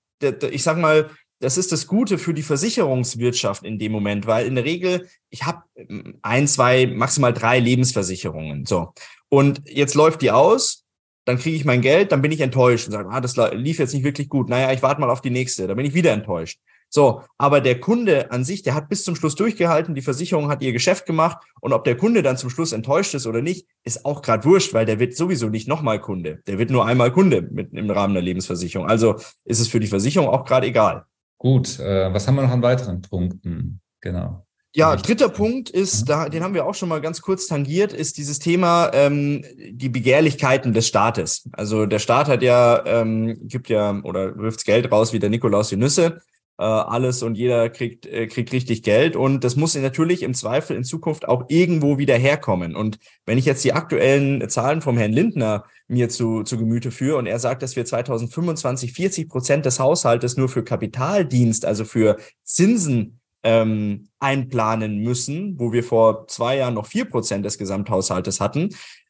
ich 0.51 0.63
sag 0.63 0.77
mal, 0.77 1.09
das 1.39 1.57
ist 1.57 1.73
das 1.73 1.87
Gute 1.87 2.19
für 2.19 2.35
die 2.35 2.43
Versicherungswirtschaft 2.43 3.65
in 3.65 3.79
dem 3.79 3.93
Moment, 3.93 4.27
weil 4.27 4.47
in 4.47 4.57
der 4.57 4.65
Regel, 4.65 5.09
ich 5.31 5.45
habe 5.45 5.63
ähm, 5.75 6.19
ein, 6.21 6.47
zwei, 6.47 6.87
maximal 6.87 7.33
drei 7.33 7.61
Lebensversicherungen. 7.61 8.67
So. 8.67 8.93
Und 9.31 9.63
jetzt 9.65 9.95
läuft 9.95 10.21
die 10.21 10.31
aus, 10.31 10.85
dann 11.25 11.39
kriege 11.39 11.57
ich 11.57 11.65
mein 11.65 11.81
Geld, 11.81 12.13
dann 12.13 12.21
bin 12.21 12.33
ich 12.33 12.43
enttäuscht 12.43 12.89
und 12.89 12.93
sage, 12.93 13.09
ah, 13.11 13.23
das 13.23 13.39
lief 13.55 13.79
jetzt 13.79 13.95
nicht 13.95 14.05
wirklich 14.05 14.29
gut. 14.29 14.51
Naja, 14.51 14.71
ich 14.71 14.83
warte 14.83 15.01
mal 15.01 15.09
auf 15.09 15.23
die 15.23 15.31
nächste, 15.31 15.67
dann 15.67 15.79
bin 15.79 15.87
ich 15.87 15.95
wieder 15.95 16.13
enttäuscht. 16.13 16.61
So, 16.93 17.23
aber 17.39 17.61
der 17.61 17.79
Kunde 17.79 18.33
an 18.33 18.45
sich, 18.45 18.63
der 18.63 18.75
hat 18.75 18.89
bis 18.89 19.05
zum 19.05 19.15
Schluss 19.15 19.37
durchgehalten, 19.37 19.95
die 19.95 20.03
Versicherung 20.03 20.49
hat 20.49 20.61
ihr 20.61 20.73
Geschäft 20.73 21.07
gemacht 21.07 21.39
und 21.61 21.73
ob 21.73 21.85
der 21.85 21.97
Kunde 21.97 22.23
dann 22.23 22.37
zum 22.37 22.51
Schluss 22.51 22.73
enttäuscht 22.73 23.15
ist 23.15 23.29
oder 23.29 23.43
nicht, 23.43 23.69
ist 23.85 24.05
auch 24.05 24.23
gerade 24.23 24.45
wurscht, 24.45 24.75
weil 24.75 24.87
der 24.87 24.99
wird 24.99 25.17
sowieso 25.17 25.49
nicht 25.49 25.69
nochmal 25.69 26.01
Kunde. 26.01 26.41
Der 26.49 26.59
wird 26.59 26.71
nur 26.71 26.85
einmal 26.85 27.13
Kunde 27.13 27.43
mit, 27.43 27.73
im 27.75 27.89
Rahmen 27.91 28.15
der 28.15 28.25
Lebensversicherung. 28.25 28.89
Also 28.89 29.15
ist 29.45 29.61
es 29.61 29.69
für 29.69 29.79
die 29.79 29.87
Versicherung 29.87 30.29
auch 30.29 30.45
gerade 30.45 30.67
egal. 30.67 31.05
Gut, 31.39 31.79
äh, 31.79 32.13
was 32.13 32.27
haben 32.27 32.35
wir 32.35 32.43
noch 32.43 32.51
an 32.51 32.63
weiteren 32.63 33.01
Punkten? 33.03 33.81
Genau. 34.01 34.45
Ja, 34.75 34.95
dritter 34.95 35.29
Punkt 35.29 35.71
ist, 35.71 36.03
mhm. 36.03 36.07
da, 36.07 36.29
den 36.29 36.43
haben 36.43 36.55
wir 36.55 36.67
auch 36.67 36.75
schon 36.75 36.89
mal 36.89 37.01
ganz 37.01 37.23
kurz 37.23 37.47
tangiert, 37.47 37.93
ist 37.93 38.19
dieses 38.19 38.39
Thema 38.41 38.91
ähm, 38.95 39.45
die 39.57 39.89
Begehrlichkeiten 39.89 40.73
des 40.73 40.87
Staates. 40.87 41.49
Also 41.53 41.87
der 41.87 41.99
Staat 41.99 42.29
hat 42.29 42.43
ja, 42.43 42.85
ähm, 42.85 43.37
gibt 43.43 43.69
ja 43.69 44.01
oder 44.03 44.37
wirft 44.39 44.65
Geld 44.65 44.91
raus 44.91 45.13
wie 45.13 45.19
der 45.19 45.31
Nikolaus 45.31 45.71
die 45.71 45.77
Nüsse 45.77 46.21
äh, 46.61 46.63
alles 46.63 47.23
und 47.23 47.37
jeder 47.37 47.71
kriegt, 47.71 48.05
äh, 48.05 48.27
kriegt 48.27 48.53
richtig 48.53 48.83
Geld. 48.83 49.17
Und 49.17 49.45
das 49.45 49.57
muss 49.57 49.75
natürlich 49.75 50.23
im 50.23 50.35
Zweifel 50.35 50.77
in 50.77 50.85
Zukunft 50.85 51.27
auch 51.27 51.47
irgendwo 51.49 51.97
wieder 51.97 52.17
herkommen. 52.17 52.77
Und 52.77 52.99
wenn 53.25 53.39
ich 53.39 53.47
jetzt 53.47 53.65
die 53.65 53.73
aktuellen 53.73 54.47
Zahlen 54.51 54.83
vom 54.83 54.99
Herrn 54.99 55.13
Lindner 55.13 55.65
mir 55.89 56.11
zu, 56.11 56.43
zu 56.43 56.59
Gemüte 56.59 56.91
führe 56.91 57.17
und 57.17 57.27
er 57.27 57.39
sagt, 57.39 57.63
dass 57.63 57.77
wir 57.77 57.87
2025 57.87 58.93
40 58.93 59.29
Prozent 59.31 59.65
des 59.65 59.81
Haushaltes 59.81 60.37
nur 60.37 60.51
für 60.51 60.63
Kapitaldienst, 60.63 61.65
also 61.65 61.87
für 61.87 62.19
Zinsen 62.45 63.21
ähm, 63.43 64.09
einplanen 64.19 64.99
müssen, 64.99 65.59
wo 65.59 65.73
wir 65.73 65.83
vor 65.83 66.27
zwei 66.29 66.59
Jahren 66.59 66.75
noch 66.75 66.87
vier 66.87 67.07
Prozent 67.07 67.47
des 67.47 67.57
Gesamthaushaltes 67.57 68.39
hatten, 68.39 68.69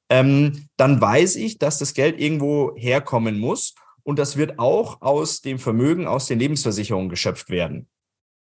ähm, 0.09 0.69
dann 0.77 1.01
weiß 1.01 1.35
ich, 1.35 1.59
dass 1.59 1.79
das 1.79 1.95
Geld 1.95 2.21
irgendwo 2.21 2.77
herkommen 2.77 3.41
muss. 3.41 3.75
Und 4.03 4.19
das 4.19 4.37
wird 4.37 4.59
auch 4.59 5.03
aus 5.03 5.41
dem 5.41 5.59
Vermögen, 5.59 6.07
aus 6.07 6.27
den 6.27 6.39
Lebensversicherungen 6.39 7.09
geschöpft 7.09 7.51
werden. 7.51 7.89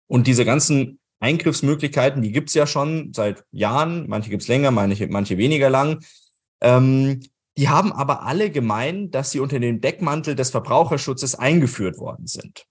Und 0.06 0.26
diese 0.26 0.44
ganzen 0.44 0.99
Eingriffsmöglichkeiten, 1.20 2.23
die 2.23 2.32
gibt's 2.32 2.54
ja 2.54 2.66
schon 2.66 3.12
seit 3.14 3.44
Jahren, 3.50 4.06
manche 4.08 4.30
gibt's 4.30 4.49
länger, 4.49 4.70
manche, 4.70 5.06
manche 5.08 5.38
weniger 5.38 5.70
lang. 5.70 6.04
Ähm, 6.61 7.20
die 7.56 7.68
haben 7.68 7.92
aber 7.92 8.25
alle 8.25 8.50
gemein, 8.50 9.11
dass 9.11 9.30
sie 9.30 9.40
unter 9.40 9.61
dem 9.61 9.80
Deckmantel 9.80 10.34
des 10.34 10.50
Verbraucherschutzes 10.50 11.37
eingeführt 11.37 11.99
worden 11.99 12.26
sind. 12.26 12.66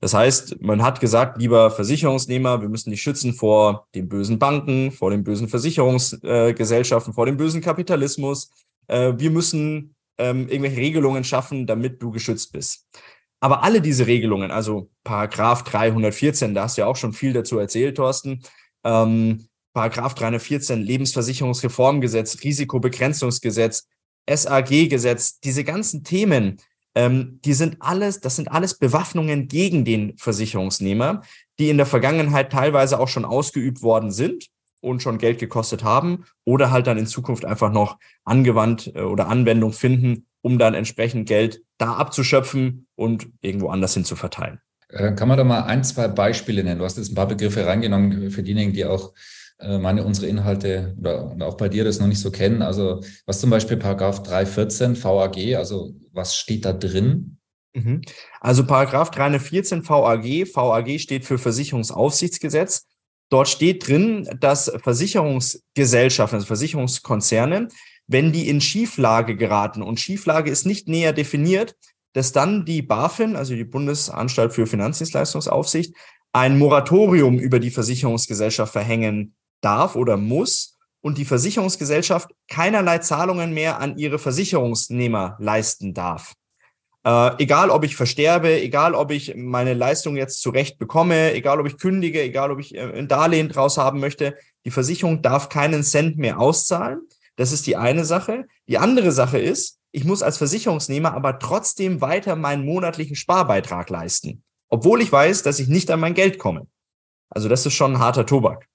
Das 0.00 0.14
heißt, 0.14 0.60
man 0.60 0.82
hat 0.82 1.00
gesagt, 1.00 1.38
lieber 1.38 1.70
Versicherungsnehmer, 1.70 2.60
wir 2.60 2.68
müssen 2.68 2.90
dich 2.90 3.02
schützen 3.02 3.32
vor 3.32 3.88
den 3.94 4.08
bösen 4.08 4.38
Banken, 4.38 4.92
vor 4.92 5.10
den 5.10 5.24
bösen 5.24 5.48
Versicherungsgesellschaften, 5.48 7.14
vor 7.14 7.26
dem 7.26 7.36
bösen 7.36 7.60
Kapitalismus. 7.60 8.50
Äh, 8.86 9.14
wir 9.16 9.30
müssen 9.30 9.96
ähm, 10.18 10.48
irgendwelche 10.48 10.78
Regelungen 10.78 11.24
schaffen, 11.24 11.66
damit 11.66 12.02
du 12.02 12.10
geschützt 12.10 12.52
bist. 12.52 12.86
Aber 13.40 13.62
alle 13.62 13.80
diese 13.80 14.06
Regelungen, 14.06 14.50
also 14.50 14.90
Paragraph 15.04 15.62
314, 15.62 16.54
da 16.54 16.64
hast 16.64 16.76
du 16.76 16.82
ja 16.82 16.86
auch 16.86 16.96
schon 16.96 17.12
viel 17.12 17.32
dazu 17.32 17.58
erzählt, 17.58 17.96
Thorsten, 17.96 18.42
ähm, 18.84 19.48
Paragraph 19.72 20.14
314, 20.14 20.82
Lebensversicherungsreformgesetz, 20.82 22.42
Risikobegrenzungsgesetz, 22.42 23.86
SAG-Gesetz, 24.28 25.38
diese 25.40 25.62
ganzen 25.62 26.02
Themen, 26.02 26.60
ähm, 26.96 27.38
die 27.44 27.52
sind 27.52 27.76
alles, 27.80 28.20
das 28.20 28.34
sind 28.34 28.50
alles 28.50 28.76
Bewaffnungen 28.76 29.46
gegen 29.46 29.84
den 29.84 30.16
Versicherungsnehmer, 30.18 31.22
die 31.60 31.70
in 31.70 31.76
der 31.76 31.86
Vergangenheit 31.86 32.50
teilweise 32.50 32.98
auch 32.98 33.08
schon 33.08 33.24
ausgeübt 33.24 33.82
worden 33.82 34.10
sind 34.10 34.48
und 34.80 35.02
schon 35.02 35.18
Geld 35.18 35.38
gekostet 35.38 35.84
haben 35.84 36.24
oder 36.44 36.70
halt 36.70 36.86
dann 36.86 36.98
in 36.98 37.06
Zukunft 37.06 37.44
einfach 37.44 37.72
noch 37.72 37.98
angewandt 38.24 38.92
äh, 38.94 39.00
oder 39.00 39.28
Anwendung 39.28 39.72
finden, 39.72 40.26
um 40.40 40.58
dann 40.58 40.74
entsprechend 40.74 41.28
Geld 41.28 41.62
da 41.78 41.94
abzuschöpfen 41.94 42.86
und 42.94 43.28
irgendwo 43.40 43.68
anders 43.68 43.94
hin 43.94 44.04
zu 44.04 44.16
verteilen. 44.16 44.60
Äh, 44.88 45.12
kann 45.12 45.28
man 45.28 45.36
da 45.36 45.44
mal 45.44 45.64
ein, 45.64 45.84
zwei 45.84 46.08
Beispiele 46.08 46.64
nennen? 46.64 46.78
Du 46.78 46.84
hast 46.84 46.96
jetzt 46.96 47.12
ein 47.12 47.14
paar 47.14 47.28
Begriffe 47.28 47.66
reingenommen 47.66 48.30
für 48.30 48.42
diejenigen, 48.42 48.72
die 48.72 48.84
auch 48.84 49.12
äh, 49.60 49.78
meine, 49.78 50.04
unsere 50.04 50.28
Inhalte 50.28 50.94
oder, 50.98 51.32
oder 51.32 51.46
auch 51.46 51.56
bei 51.56 51.68
dir 51.68 51.84
das 51.84 51.98
noch 52.00 52.06
nicht 52.06 52.20
so 52.20 52.30
kennen. 52.30 52.62
Also 52.62 53.02
was 53.26 53.40
zum 53.40 53.50
Beispiel 53.50 53.76
Paragraph 53.76 54.22
314 54.22 55.02
VAG, 55.02 55.56
also 55.56 55.94
was 56.12 56.36
steht 56.36 56.64
da 56.64 56.72
drin? 56.72 57.38
Mhm. 57.74 58.02
Also 58.40 58.66
Paragraph 58.66 59.10
314 59.10 59.86
VAG, 59.86 60.46
VAG 60.54 60.98
steht 61.00 61.24
für 61.24 61.38
Versicherungsaufsichtsgesetz. 61.38 62.86
Dort 63.30 63.48
steht 63.48 63.86
drin, 63.86 64.28
dass 64.40 64.72
Versicherungsgesellschaften, 64.82 66.36
also 66.36 66.46
Versicherungskonzerne, 66.46 67.68
wenn 68.06 68.32
die 68.32 68.48
in 68.48 68.60
Schieflage 68.60 69.36
geraten 69.36 69.82
und 69.82 70.00
Schieflage 70.00 70.50
ist 70.50 70.64
nicht 70.64 70.88
näher 70.88 71.12
definiert, 71.12 71.76
dass 72.14 72.32
dann 72.32 72.64
die 72.64 72.80
BaFin, 72.80 73.36
also 73.36 73.54
die 73.54 73.64
Bundesanstalt 73.64 74.54
für 74.54 74.66
Finanzdienstleistungsaufsicht, 74.66 75.94
ein 76.32 76.58
Moratorium 76.58 77.38
über 77.38 77.58
die 77.60 77.70
Versicherungsgesellschaft 77.70 78.72
verhängen 78.72 79.34
darf 79.60 79.94
oder 79.94 80.16
muss 80.16 80.78
und 81.00 81.18
die 81.18 81.24
Versicherungsgesellschaft 81.24 82.30
keinerlei 82.48 82.98
Zahlungen 82.98 83.52
mehr 83.52 83.78
an 83.78 83.98
ihre 83.98 84.18
Versicherungsnehmer 84.18 85.36
leisten 85.38 85.94
darf. 85.94 86.34
Äh, 87.04 87.42
egal, 87.42 87.70
ob 87.70 87.84
ich 87.84 87.96
versterbe, 87.96 88.60
egal, 88.60 88.94
ob 88.94 89.10
ich 89.10 89.34
meine 89.36 89.74
Leistung 89.74 90.16
jetzt 90.16 90.40
zurecht 90.42 90.78
bekomme, 90.78 91.32
egal, 91.34 91.60
ob 91.60 91.66
ich 91.66 91.78
kündige, 91.78 92.22
egal, 92.22 92.50
ob 92.50 92.58
ich 92.58 92.74
äh, 92.74 92.80
ein 92.80 93.08
Darlehen 93.08 93.48
draus 93.48 93.78
haben 93.78 94.00
möchte, 94.00 94.36
die 94.64 94.70
Versicherung 94.70 95.22
darf 95.22 95.48
keinen 95.48 95.82
Cent 95.82 96.18
mehr 96.18 96.38
auszahlen. 96.38 97.00
Das 97.36 97.52
ist 97.52 97.66
die 97.66 97.76
eine 97.76 98.04
Sache. 98.04 98.46
Die 98.66 98.78
andere 98.78 99.12
Sache 99.12 99.38
ist, 99.38 99.78
ich 99.92 100.04
muss 100.04 100.22
als 100.22 100.38
Versicherungsnehmer 100.38 101.14
aber 101.14 101.38
trotzdem 101.38 102.00
weiter 102.00 102.36
meinen 102.36 102.64
monatlichen 102.64 103.16
Sparbeitrag 103.16 103.88
leisten, 103.90 104.42
obwohl 104.68 105.00
ich 105.00 105.10
weiß, 105.10 105.42
dass 105.44 105.60
ich 105.60 105.68
nicht 105.68 105.90
an 105.90 106.00
mein 106.00 106.14
Geld 106.14 106.38
komme. 106.38 106.66
Also 107.30 107.48
das 107.48 107.64
ist 107.64 107.74
schon 107.74 107.94
ein 107.94 107.98
harter 108.00 108.26
Tobak. 108.26 108.66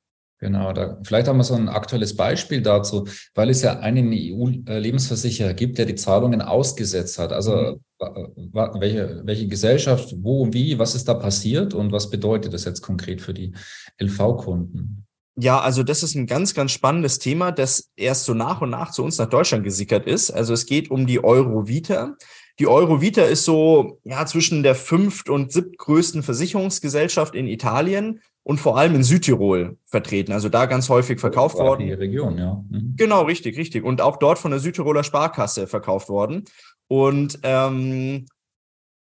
Genau, 0.43 0.73
da, 0.73 0.97
vielleicht 1.03 1.29
haben 1.29 1.38
wir 1.38 1.45
so 1.45 1.53
ein 1.53 1.69
aktuelles 1.69 2.17
Beispiel 2.17 2.62
dazu, 2.62 3.07
weil 3.33 3.50
es 3.50 3.62
ja 3.62 3.79
einen 3.79 4.12
EU-Lebensversicherer 4.12 5.53
gibt, 5.53 5.77
der 5.77 5.85
die 5.85 5.95
Zahlungen 5.95 6.41
ausgesetzt 6.41 7.17
hat. 7.17 7.31
Also 7.31 7.79
mhm. 8.01 8.51
welche, 8.51 9.21
welche 9.23 9.47
Gesellschaft, 9.47 10.13
wo, 10.17 10.51
wie, 10.51 10.77
was 10.77 10.95
ist 10.95 11.07
da 11.07 11.13
passiert 11.13 11.73
und 11.73 11.93
was 11.93 12.09
bedeutet 12.09 12.53
das 12.53 12.65
jetzt 12.65 12.81
konkret 12.81 13.21
für 13.21 13.33
die 13.33 13.53
LV-Kunden? 14.01 15.05
Ja, 15.38 15.62
also 15.62 15.81
das 15.81 16.03
ist 16.03 16.13
ein 16.13 16.27
ganz, 16.27 16.53
ganz 16.53 16.73
spannendes 16.73 17.19
Thema, 17.19 17.53
das 17.53 17.89
erst 17.95 18.25
so 18.25 18.33
nach 18.33 18.59
und 18.59 18.69
nach 18.69 18.91
zu 18.91 19.01
uns 19.01 19.17
nach 19.19 19.29
Deutschland 19.29 19.63
gesickert 19.63 20.07
ist. 20.07 20.29
Also 20.29 20.53
es 20.53 20.65
geht 20.65 20.91
um 20.91 21.07
die 21.07 21.23
Eurovita. 21.23 22.17
Die 22.59 22.67
Eurovita 22.67 23.21
ist 23.23 23.45
so 23.45 24.01
ja 24.03 24.25
zwischen 24.25 24.62
der 24.62 24.75
fünft 24.75 25.29
und 25.29 25.53
siebtgrößten 25.53 26.21
Versicherungsgesellschaft 26.21 27.33
in 27.33 27.47
Italien 27.47 28.19
und 28.43 28.59
vor 28.59 28.77
allem 28.77 28.95
in 28.95 29.03
Südtirol 29.03 29.77
vertreten. 29.85 30.33
Also 30.33 30.50
da 30.50 30.65
ganz 30.65 30.89
häufig 30.89 31.19
verkauft 31.19 31.55
worden. 31.57 31.85
Die 31.85 31.93
Region, 31.93 32.38
ja. 32.38 32.63
Mhm. 32.69 32.95
Genau, 32.97 33.23
richtig, 33.23 33.57
richtig. 33.57 33.83
Und 33.83 34.01
auch 34.01 34.17
dort 34.17 34.38
von 34.38 34.51
der 34.51 34.59
Südtiroler 34.59 35.03
Sparkasse 35.03 35.67
verkauft 35.67 36.09
worden. 36.09 36.43
Und 36.88 37.39
ähm, 37.43 38.25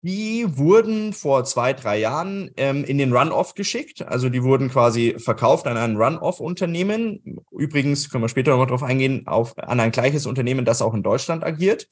die 0.02 0.44
wurden 0.56 1.12
vor 1.12 1.44
zwei, 1.44 1.72
drei 1.72 1.98
Jahren 1.98 2.50
ähm, 2.56 2.84
in 2.84 2.98
den 2.98 3.12
Run-Off 3.12 3.54
geschickt. 3.54 4.02
Also 4.06 4.28
die 4.28 4.42
wurden 4.42 4.70
quasi 4.70 5.16
verkauft 5.18 5.66
an 5.66 5.76
ein 5.76 5.96
Run-Off-Unternehmen. 5.96 7.40
Übrigens 7.52 8.10
können 8.10 8.24
wir 8.24 8.28
später 8.28 8.56
noch 8.56 8.66
drauf 8.66 8.82
eingehen, 8.82 9.26
auf, 9.26 9.56
an 9.58 9.80
ein 9.80 9.92
gleiches 9.92 10.26
Unternehmen, 10.26 10.64
das 10.64 10.82
auch 10.82 10.94
in 10.94 11.02
Deutschland 11.02 11.44
agiert 11.44 11.88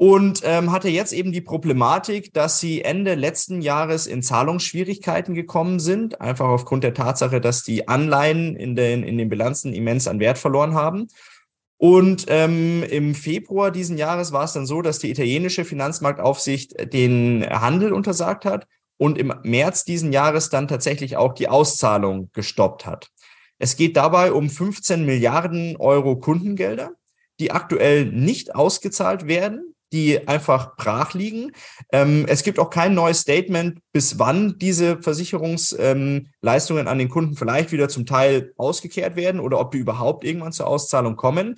und 0.00 0.40
ähm, 0.44 0.72
hatte 0.72 0.88
jetzt 0.88 1.12
eben 1.12 1.30
die 1.30 1.42
Problematik, 1.42 2.32
dass 2.32 2.58
sie 2.58 2.80
Ende 2.80 3.16
letzten 3.16 3.60
Jahres 3.60 4.06
in 4.06 4.22
Zahlungsschwierigkeiten 4.22 5.34
gekommen 5.34 5.78
sind, 5.78 6.22
einfach 6.22 6.48
aufgrund 6.48 6.84
der 6.84 6.94
Tatsache, 6.94 7.38
dass 7.38 7.64
die 7.64 7.86
Anleihen 7.86 8.56
in 8.56 8.74
den, 8.76 9.02
in 9.02 9.18
den 9.18 9.28
Bilanzen 9.28 9.74
immens 9.74 10.08
an 10.08 10.18
Wert 10.18 10.38
verloren 10.38 10.72
haben. 10.72 11.08
Und 11.76 12.24
ähm, 12.28 12.82
im 12.82 13.14
Februar 13.14 13.70
diesen 13.70 13.98
Jahres 13.98 14.32
war 14.32 14.44
es 14.44 14.54
dann 14.54 14.64
so, 14.64 14.80
dass 14.80 15.00
die 15.00 15.10
italienische 15.10 15.66
Finanzmarktaufsicht 15.66 16.94
den 16.94 17.44
Handel 17.46 17.92
untersagt 17.92 18.46
hat 18.46 18.66
und 18.96 19.18
im 19.18 19.34
März 19.42 19.84
diesen 19.84 20.14
Jahres 20.14 20.48
dann 20.48 20.66
tatsächlich 20.66 21.18
auch 21.18 21.34
die 21.34 21.48
Auszahlung 21.48 22.30
gestoppt 22.32 22.86
hat. 22.86 23.10
Es 23.58 23.76
geht 23.76 23.98
dabei 23.98 24.32
um 24.32 24.48
15 24.48 25.04
Milliarden 25.04 25.76
Euro 25.76 26.16
Kundengelder, 26.16 26.92
die 27.38 27.50
aktuell 27.50 28.06
nicht 28.06 28.54
ausgezahlt 28.54 29.26
werden 29.26 29.69
die 29.92 30.26
einfach 30.28 30.76
brach 30.76 31.14
liegen. 31.14 31.52
Ähm, 31.92 32.24
es 32.28 32.42
gibt 32.42 32.58
auch 32.58 32.70
kein 32.70 32.94
neues 32.94 33.20
Statement, 33.20 33.80
bis 33.92 34.18
wann 34.18 34.58
diese 34.58 35.02
Versicherungsleistungen 35.02 36.86
ähm, 36.86 36.88
an 36.88 36.98
den 36.98 37.08
Kunden 37.08 37.36
vielleicht 37.36 37.72
wieder 37.72 37.88
zum 37.88 38.06
Teil 38.06 38.52
ausgekehrt 38.56 39.16
werden 39.16 39.40
oder 39.40 39.58
ob 39.58 39.72
die 39.72 39.78
überhaupt 39.78 40.24
irgendwann 40.24 40.52
zur 40.52 40.66
Auszahlung 40.66 41.16
kommen. 41.16 41.56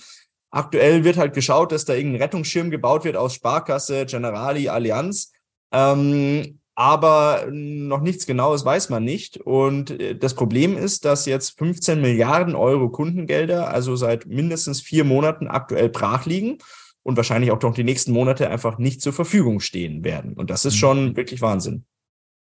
Aktuell 0.50 1.04
wird 1.04 1.16
halt 1.16 1.34
geschaut, 1.34 1.72
dass 1.72 1.84
da 1.84 1.94
irgendein 1.94 2.22
Rettungsschirm 2.22 2.70
gebaut 2.70 3.04
wird 3.04 3.16
aus 3.16 3.34
Sparkasse, 3.34 4.06
Generali, 4.06 4.68
Allianz. 4.68 5.32
Ähm, 5.72 6.58
aber 6.74 7.46
noch 7.50 8.00
nichts 8.00 8.26
Genaues 8.26 8.64
weiß 8.64 8.88
man 8.88 9.04
nicht. 9.04 9.38
Und 9.38 9.90
äh, 9.90 10.16
das 10.16 10.34
Problem 10.34 10.76
ist, 10.76 11.04
dass 11.04 11.26
jetzt 11.26 11.58
15 11.58 12.00
Milliarden 12.00 12.54
Euro 12.54 12.88
Kundengelder, 12.88 13.68
also 13.68 13.94
seit 13.94 14.26
mindestens 14.26 14.80
vier 14.80 15.04
Monaten 15.04 15.48
aktuell 15.48 15.90
brach 15.90 16.24
liegen 16.24 16.58
und 17.02 17.16
wahrscheinlich 17.16 17.50
auch 17.50 17.60
noch 17.60 17.74
die 17.74 17.84
nächsten 17.84 18.12
Monate 18.12 18.48
einfach 18.50 18.78
nicht 18.78 19.02
zur 19.02 19.12
Verfügung 19.12 19.60
stehen 19.60 20.04
werden. 20.04 20.34
Und 20.34 20.50
das 20.50 20.64
ist 20.64 20.76
schon 20.76 21.10
mhm. 21.10 21.16
wirklich 21.16 21.40
Wahnsinn. 21.40 21.84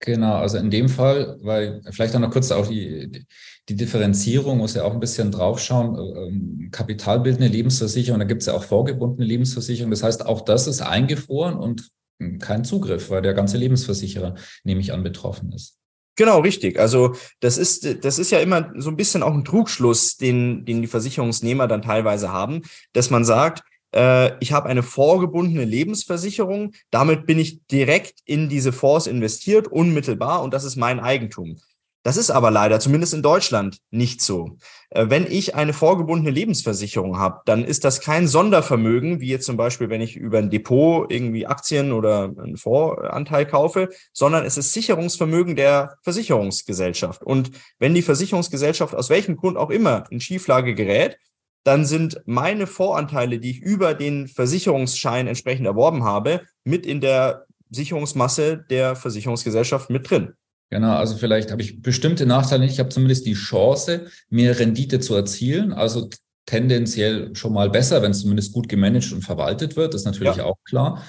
Genau, 0.01 0.37
also 0.37 0.59
in 0.59 0.71
dem 0.71 0.89
Fall, 0.89 1.39
weil 1.41 1.81
vielleicht 1.91 2.15
auch 2.15 2.21
noch 2.21 2.31
kurz 2.31 2.51
auch 2.51 2.67
die, 2.67 3.25
die 3.69 3.77
Differenzierung, 3.77 4.59
muss 4.59 4.75
ja 4.75 4.85
auch 4.85 4.93
ein 4.93 5.01
bisschen 5.01 5.31
draufschauen, 5.31 5.97
ähm, 5.97 6.69
kapitalbildende 6.71 7.49
Lebensversicherung, 7.49 8.19
da 8.19 8.27
gibt 8.27 8.43
es 8.43 8.47
ja 8.47 8.55
auch 8.55 8.65
vorgebundene 8.65 9.27
Lebensversicherung. 9.27 9.91
Das 9.91 10.03
heißt, 10.03 10.27
auch 10.27 10.43
das 10.43 10.67
ist 10.67 10.83
eingefroren 10.83 11.55
und 11.55 11.91
kein 12.39 12.65
Zugriff, 12.65 13.11
weil 13.11 13.23
der 13.23 13.35
ganze 13.35 13.57
Lebensversicherer, 13.57 14.35
nehme 14.63 14.81
ich 14.81 14.93
an, 14.93 15.03
betroffen 15.03 15.53
ist. 15.53 15.79
Genau, 16.17 16.41
richtig. 16.41 16.79
Also 16.79 17.17
das 17.41 17.59
ist, 17.59 18.05
das 18.05 18.19
ist 18.19 18.31
ja 18.31 18.39
immer 18.39 18.73
so 18.77 18.91
ein 18.91 18.97
bisschen 18.97 19.23
auch 19.23 19.35
ein 19.35 19.45
Trugschluss, 19.45 20.17
den, 20.17 20.65
den 20.65 20.81
die 20.81 20.87
Versicherungsnehmer 20.87 21.67
dann 21.67 21.83
teilweise 21.83 22.31
haben, 22.31 22.63
dass 22.93 23.11
man 23.11 23.25
sagt, 23.25 23.61
äh, 23.61 23.74
ich 23.95 24.53
habe 24.53 24.69
eine 24.69 24.83
vorgebundene 24.83 25.65
Lebensversicherung, 25.65 26.73
damit 26.91 27.27
bin 27.27 27.39
ich 27.39 27.65
direkt 27.67 28.21
in 28.25 28.49
diese 28.49 28.73
Fonds 28.73 29.07
investiert, 29.07 29.69
unmittelbar 29.69 30.43
und 30.43 30.53
das 30.53 30.65
ist 30.65 30.75
mein 30.75 30.99
Eigentum. 30.99 31.59
Das 32.05 32.19
ist 32.19 32.31
aber 32.31 32.51
leider, 32.51 32.81
zumindest 32.81 33.15
in 33.15 33.23
Deutschland, 33.23 33.79
nicht 33.91 34.21
so. 34.21 34.59
Äh, 34.91 35.07
wenn 35.09 35.27
ich 35.27 35.55
eine 35.55 35.73
vorgebundene 35.73 36.31
Lebensversicherung 36.31 37.19
habe, 37.19 37.41
dann 37.47 37.65
ist 37.65 37.83
das 37.83 38.03
kein 38.03 38.29
Sondervermögen, 38.29 39.21
wie 39.21 39.29
jetzt 39.29 39.47
zum 39.47 39.57
Beispiel, 39.57 39.89
wenn 39.89 40.03
ich 40.03 40.15
über 40.15 40.37
ein 40.37 40.51
Depot 40.51 41.11
irgendwie 41.11 41.47
Aktien 41.47 41.93
oder 41.93 42.25
einen 42.25 42.59
Voranteil 42.59 43.47
kaufe, 43.47 43.89
sondern 44.13 44.45
es 44.45 44.59
ist 44.59 44.75
Sicherungsvermögen 44.75 45.57
der 45.57 45.97
Versicherungsgesellschaft. 46.03 47.23
Und 47.23 47.53
wenn 47.79 47.95
die 47.95 48.03
Versicherungsgesellschaft 48.03 48.95
aus 48.95 49.09
welchem 49.09 49.37
Grund 49.37 49.57
auch 49.57 49.71
immer 49.71 50.05
in 50.11 50.21
Schieflage 50.21 50.75
gerät, 50.75 51.17
dann 51.65 51.85
sind 51.85 52.21
meine 52.27 52.67
Voranteile, 52.67 53.39
die 53.39 53.51
ich 53.51 53.61
über 53.61 53.95
den 53.95 54.29
Versicherungsschein 54.29 55.27
entsprechend 55.27 55.67
erworben 55.67 56.05
habe, 56.05 56.43
mit 56.63 56.87
in 56.87 57.01
der 57.01 57.47
Sicherungsmasse 57.71 58.65
der 58.71 58.97
Versicherungsgesellschaft 58.97 59.91
mit 59.91 60.09
drin. 60.09 60.35
Genau, 60.71 60.95
also 60.97 61.17
vielleicht 61.17 61.51
habe 61.51 61.63
ich 61.63 61.83
bestimmte 61.83 62.27
Nachteile 62.27 62.63
nicht. 62.63 62.75
Ich 62.75 62.81
habe 62.81 62.89
zumindest 62.89 63.27
die 63.27 63.35
Chance, 63.35 64.09
mehr 64.29 64.59
Rendite 64.59 65.01
zu 65.01 65.15
erzielen. 65.15 65.73
Also 65.73 66.11
tendenziell 66.47 67.35
schon 67.35 67.53
mal 67.53 67.71
besser, 67.71 68.03
wenn 68.03 68.11
es 68.11 68.21
zumindest 68.21 68.53
gut 68.53 68.69
gemanagt 68.69 69.13
und 69.13 69.23
verwaltet 69.23 69.77
wird. 69.77 69.95
Das 69.95 70.03
ist 70.03 70.07
natürlich 70.07 70.37
ja. 70.37 70.45
auch 70.45 70.59
klar 70.65 71.03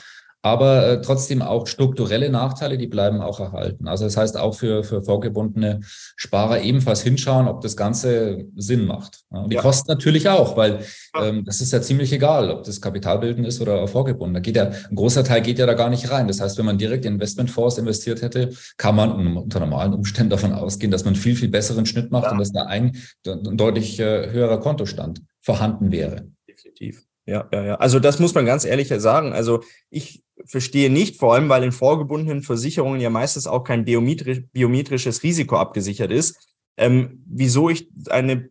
aber 0.45 0.87
äh, 0.87 1.01
trotzdem 1.01 1.41
auch 1.41 1.65
strukturelle 1.65 2.29
Nachteile, 2.29 2.77
die 2.77 2.85
bleiben 2.85 3.19
auch 3.19 3.39
erhalten. 3.39 3.87
Also 3.87 4.05
das 4.05 4.15
heißt 4.15 4.37
auch 4.37 4.53
für, 4.53 4.83
für 4.83 5.01
vorgebundene 5.01 5.79
Sparer 6.17 6.61
ebenfalls 6.61 7.01
hinschauen, 7.01 7.47
ob 7.47 7.61
das 7.61 7.75
Ganze 7.75 8.45
Sinn 8.55 8.85
macht. 8.85 9.23
Ja, 9.31 9.39
und 9.39 9.49
die 9.49 9.55
ja. 9.55 9.63
Kosten 9.63 9.91
natürlich 9.91 10.29
auch, 10.29 10.55
weil 10.55 10.81
ähm, 11.19 11.45
das 11.45 11.61
ist 11.61 11.73
ja 11.73 11.81
ziemlich 11.81 12.13
egal, 12.13 12.51
ob 12.51 12.63
das 12.63 12.79
Kapitalbilden 12.79 13.43
ist 13.43 13.59
oder 13.59 13.87
vorgebunden. 13.87 14.35
Da 14.35 14.39
geht 14.39 14.55
ja, 14.55 14.65
ein 14.87 14.95
großer 14.95 15.23
Teil 15.23 15.41
geht 15.41 15.57
ja 15.57 15.65
da 15.65 15.73
gar 15.73 15.89
nicht 15.89 16.11
rein. 16.11 16.27
Das 16.27 16.39
heißt, 16.39 16.59
wenn 16.59 16.65
man 16.65 16.77
direkt 16.77 17.05
in 17.05 17.15
Investmentfonds 17.15 17.79
investiert 17.79 18.21
hätte, 18.21 18.51
kann 18.77 18.95
man 18.95 19.37
unter 19.37 19.59
normalen 19.59 19.95
Umständen 19.95 20.29
davon 20.29 20.53
ausgehen, 20.53 20.91
dass 20.91 21.05
man 21.05 21.15
viel, 21.15 21.35
viel 21.35 21.49
besseren 21.49 21.87
Schnitt 21.87 22.11
macht 22.11 22.25
ja. 22.25 22.31
und 22.33 22.37
dass 22.37 22.51
da 22.51 22.67
ein, 22.67 22.95
ein 23.25 23.57
deutlich 23.57 23.99
äh, 23.99 24.29
höherer 24.29 24.59
Kontostand 24.59 25.23
vorhanden 25.41 25.91
wäre. 25.91 26.27
Definitiv. 26.47 27.01
Ja, 27.25 27.49
ja, 27.51 27.65
ja. 27.65 27.75
Also 27.77 27.99
das 27.99 28.19
muss 28.19 28.35
man 28.35 28.45
ganz 28.45 28.63
ehrlich 28.63 28.93
sagen. 28.99 29.33
Also 29.33 29.63
ich 29.89 30.21
verstehe 30.43 30.89
nicht, 30.89 31.17
vor 31.17 31.33
allem 31.33 31.49
weil 31.49 31.63
in 31.63 31.71
vorgebundenen 31.71 32.43
Versicherungen 32.43 32.99
ja 32.99 33.09
meistens 33.09 33.47
auch 33.47 33.63
kein 33.63 33.85
biometrisch, 33.85 34.41
biometrisches 34.51 35.23
Risiko 35.23 35.57
abgesichert 35.57 36.11
ist, 36.11 36.37
ähm, 36.77 37.23
wieso 37.25 37.69
ich 37.69 37.89
eine 38.09 38.49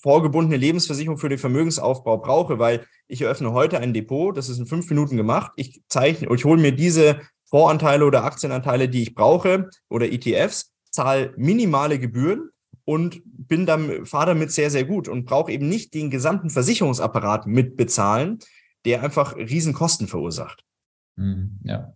vorgebundene 0.00 0.56
Lebensversicherung 0.56 1.18
für 1.18 1.28
den 1.28 1.38
Vermögensaufbau 1.38 2.18
brauche, 2.18 2.58
weil 2.58 2.86
ich 3.08 3.22
eröffne 3.22 3.52
heute 3.52 3.80
ein 3.80 3.92
Depot, 3.92 4.36
das 4.36 4.48
ist 4.48 4.58
in 4.58 4.66
fünf 4.66 4.88
Minuten 4.88 5.16
gemacht. 5.16 5.52
Ich 5.56 5.82
zeichne, 5.88 6.28
ich 6.34 6.44
hole 6.44 6.60
mir 6.60 6.72
diese 6.72 7.20
Voranteile 7.44 8.04
oder 8.04 8.24
Aktienanteile, 8.24 8.88
die 8.88 9.02
ich 9.02 9.14
brauche 9.14 9.68
oder 9.88 10.10
ETFs, 10.10 10.72
zahle 10.90 11.34
minimale 11.36 11.98
Gebühren 11.98 12.50
und 12.84 13.22
bin 13.24 13.66
dann, 13.66 14.06
fahre 14.06 14.26
damit 14.26 14.52
sehr, 14.52 14.70
sehr 14.70 14.84
gut 14.84 15.08
und 15.08 15.24
brauche 15.24 15.52
eben 15.52 15.68
nicht 15.68 15.94
den 15.94 16.10
gesamten 16.10 16.50
Versicherungsapparat 16.50 17.46
mitbezahlen, 17.46 18.38
der 18.84 19.02
einfach 19.02 19.36
Riesenkosten 19.36 20.08
verursacht. 20.08 20.64
Hm, 21.16 21.60
ja. 21.64 21.94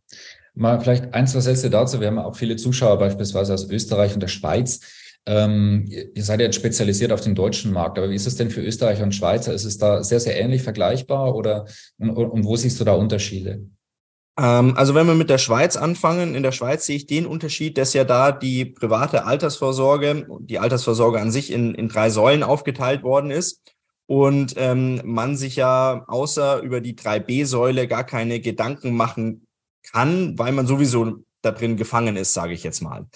Mal 0.54 0.80
vielleicht 0.80 1.14
ein, 1.14 1.26
zwei 1.26 1.40
Sätze 1.40 1.70
dazu. 1.70 2.00
Wir 2.00 2.08
haben 2.08 2.18
auch 2.18 2.36
viele 2.36 2.56
Zuschauer 2.56 2.98
beispielsweise 2.98 3.54
aus 3.54 3.70
Österreich 3.70 4.14
und 4.14 4.20
der 4.20 4.28
Schweiz. 4.28 4.80
Ähm, 5.26 5.84
ihr 5.86 6.24
seid 6.24 6.40
jetzt 6.40 6.56
spezialisiert 6.56 7.12
auf 7.12 7.20
den 7.20 7.34
deutschen 7.34 7.72
Markt, 7.72 7.98
aber 7.98 8.10
wie 8.10 8.14
ist 8.14 8.26
es 8.26 8.36
denn 8.36 8.50
für 8.50 8.62
Österreicher 8.62 9.02
und 9.02 9.14
Schweizer? 9.14 9.52
Ist 9.52 9.64
es 9.64 9.78
da 9.78 10.02
sehr, 10.02 10.20
sehr 10.20 10.40
ähnlich 10.40 10.62
vergleichbar 10.62 11.34
oder 11.34 11.66
und, 11.98 12.10
und 12.10 12.44
wo 12.44 12.56
siehst 12.56 12.80
du 12.80 12.84
da 12.84 12.94
Unterschiede? 12.94 13.66
Ähm, 14.38 14.74
also 14.76 14.94
wenn 14.94 15.06
wir 15.06 15.14
mit 15.14 15.28
der 15.28 15.38
Schweiz 15.38 15.76
anfangen, 15.76 16.34
in 16.34 16.42
der 16.42 16.52
Schweiz 16.52 16.86
sehe 16.86 16.96
ich 16.96 17.06
den 17.06 17.26
Unterschied, 17.26 17.76
dass 17.76 17.92
ja 17.92 18.04
da 18.04 18.32
die 18.32 18.64
private 18.64 19.26
Altersvorsorge, 19.26 20.26
die 20.40 20.58
Altersvorsorge 20.58 21.20
an 21.20 21.30
sich 21.30 21.52
in, 21.52 21.74
in 21.74 21.88
drei 21.88 22.08
Säulen 22.08 22.42
aufgeteilt 22.42 23.02
worden 23.02 23.30
ist 23.30 23.62
und 24.08 24.54
ähm, 24.56 25.02
man 25.04 25.36
sich 25.36 25.56
ja 25.56 26.02
außer 26.08 26.62
über 26.62 26.80
die 26.80 26.94
3b-Säule 26.96 27.86
gar 27.86 28.04
keine 28.04 28.40
Gedanken 28.40 28.96
machen 28.96 29.46
kann, 29.82 30.38
weil 30.38 30.52
man 30.52 30.66
sowieso 30.66 31.18
da 31.42 31.52
drin 31.52 31.76
gefangen 31.76 32.16
ist, 32.16 32.32
sage 32.32 32.54
ich 32.54 32.64
jetzt 32.64 32.80
mal. 32.80 33.06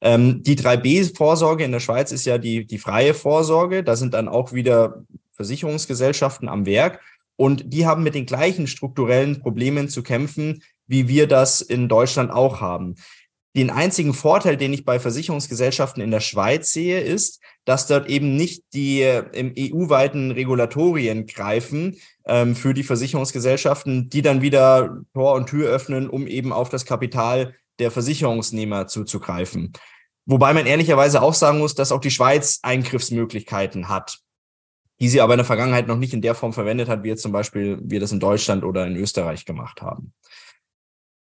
Ähm, 0.00 0.42
die 0.42 0.56
3b-Vorsorge 0.56 1.62
in 1.62 1.70
der 1.70 1.78
Schweiz 1.78 2.10
ist 2.10 2.24
ja 2.24 2.36
die, 2.36 2.66
die 2.66 2.78
freie 2.78 3.14
Vorsorge. 3.14 3.84
Da 3.84 3.94
sind 3.94 4.12
dann 4.12 4.26
auch 4.26 4.52
wieder 4.52 5.04
Versicherungsgesellschaften 5.34 6.48
am 6.48 6.66
Werk. 6.66 7.00
Und 7.36 7.72
die 7.72 7.86
haben 7.86 8.02
mit 8.02 8.16
den 8.16 8.26
gleichen 8.26 8.66
strukturellen 8.66 9.40
Problemen 9.40 9.88
zu 9.88 10.02
kämpfen, 10.02 10.64
wie 10.88 11.06
wir 11.06 11.28
das 11.28 11.60
in 11.60 11.88
Deutschland 11.88 12.32
auch 12.32 12.60
haben. 12.60 12.96
Den 13.56 13.70
einzigen 13.70 14.14
Vorteil, 14.14 14.56
den 14.56 14.72
ich 14.72 14.84
bei 14.84 15.00
Versicherungsgesellschaften 15.00 16.02
in 16.02 16.12
der 16.12 16.20
Schweiz 16.20 16.72
sehe, 16.72 17.00
ist, 17.00 17.40
dass 17.64 17.88
dort 17.88 18.08
eben 18.08 18.36
nicht 18.36 18.62
die 18.74 19.02
äh, 19.02 19.24
im 19.32 19.52
EU-weiten 19.58 20.30
Regulatorien 20.30 21.26
greifen 21.26 21.96
ähm, 22.26 22.54
für 22.54 22.74
die 22.74 22.84
Versicherungsgesellschaften, 22.84 24.08
die 24.08 24.22
dann 24.22 24.40
wieder 24.40 25.00
Tor 25.14 25.34
und 25.34 25.48
Tür 25.48 25.68
öffnen, 25.68 26.08
um 26.08 26.28
eben 26.28 26.52
auf 26.52 26.68
das 26.68 26.84
Kapital 26.84 27.54
der 27.80 27.90
Versicherungsnehmer 27.90 28.86
zuzugreifen. 28.86 29.72
Wobei 30.26 30.52
man 30.52 30.66
ehrlicherweise 30.66 31.20
auch 31.20 31.34
sagen 31.34 31.58
muss, 31.58 31.74
dass 31.74 31.90
auch 31.90 32.00
die 32.00 32.10
Schweiz 32.12 32.60
Eingriffsmöglichkeiten 32.62 33.88
hat 33.88 34.20
die 35.00 35.08
sie 35.08 35.20
aber 35.20 35.32
in 35.32 35.38
der 35.38 35.46
Vergangenheit 35.46 35.88
noch 35.88 35.96
nicht 35.96 36.12
in 36.12 36.20
der 36.20 36.34
Form 36.34 36.52
verwendet 36.52 36.88
hat, 36.88 37.02
wie 37.02 37.08
jetzt 37.08 37.22
zum 37.22 37.32
Beispiel 37.32 37.78
wir 37.82 38.00
das 38.00 38.12
in 38.12 38.20
Deutschland 38.20 38.64
oder 38.64 38.86
in 38.86 38.96
Österreich 38.96 39.46
gemacht 39.46 39.80
haben. 39.80 40.12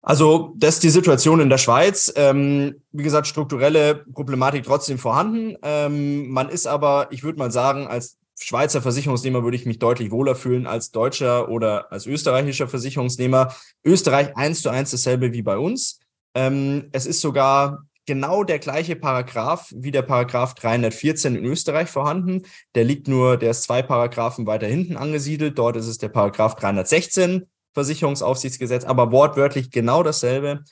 Also 0.07 0.53
das 0.55 0.75
ist 0.75 0.83
die 0.83 0.89
Situation 0.89 1.41
in 1.41 1.49
der 1.49 1.57
Schweiz. 1.57 2.13
Ähm, 2.15 2.75
wie 2.93 3.03
gesagt, 3.03 3.27
strukturelle 3.27 4.05
Problematik 4.13 4.63
trotzdem 4.63 4.99
vorhanden. 4.99 5.57
Ähm, 5.63 6.29
man 6.29 6.47
ist 6.47 6.65
aber, 6.65 7.09
ich 7.11 7.25
würde 7.25 7.37
mal 7.37 7.51
sagen, 7.51 7.87
als 7.87 8.17
Schweizer 8.39 8.81
Versicherungsnehmer 8.81 9.43
würde 9.43 9.57
ich 9.57 9.65
mich 9.65 9.79
deutlich 9.79 10.09
wohler 10.09 10.35
fühlen 10.35 10.65
als 10.65 10.91
deutscher 10.91 11.49
oder 11.49 11.91
als 11.91 12.05
österreichischer 12.05 12.69
Versicherungsnehmer. 12.69 13.53
Österreich 13.83 14.37
eins 14.37 14.61
zu 14.61 14.69
eins 14.69 14.91
dasselbe 14.91 15.33
wie 15.33 15.41
bei 15.41 15.57
uns. 15.57 15.99
Ähm, 16.35 16.87
es 16.93 17.05
ist 17.05 17.19
sogar 17.19 17.83
genau 18.05 18.45
der 18.45 18.59
gleiche 18.59 18.95
Paragraph 18.95 19.73
wie 19.75 19.91
der 19.91 20.03
Paragraph 20.03 20.53
314 20.53 21.35
in 21.35 21.43
Österreich 21.43 21.89
vorhanden. 21.89 22.43
Der 22.75 22.85
liegt 22.85 23.09
nur, 23.09 23.35
der 23.35 23.51
ist 23.51 23.63
zwei 23.63 23.81
Paragraphen 23.81 24.47
weiter 24.47 24.67
hinten 24.67 24.95
angesiedelt. 24.95 25.59
Dort 25.59 25.75
ist 25.75 25.87
es 25.87 25.97
der 25.97 26.07
Paragraph 26.07 26.55
316 26.55 27.45
Versicherungsaufsichtsgesetz, 27.77 28.85
aber 28.85 29.11
wortwörtlich 29.11 29.69
genau 29.69 30.01
dasselbe. 30.01 30.63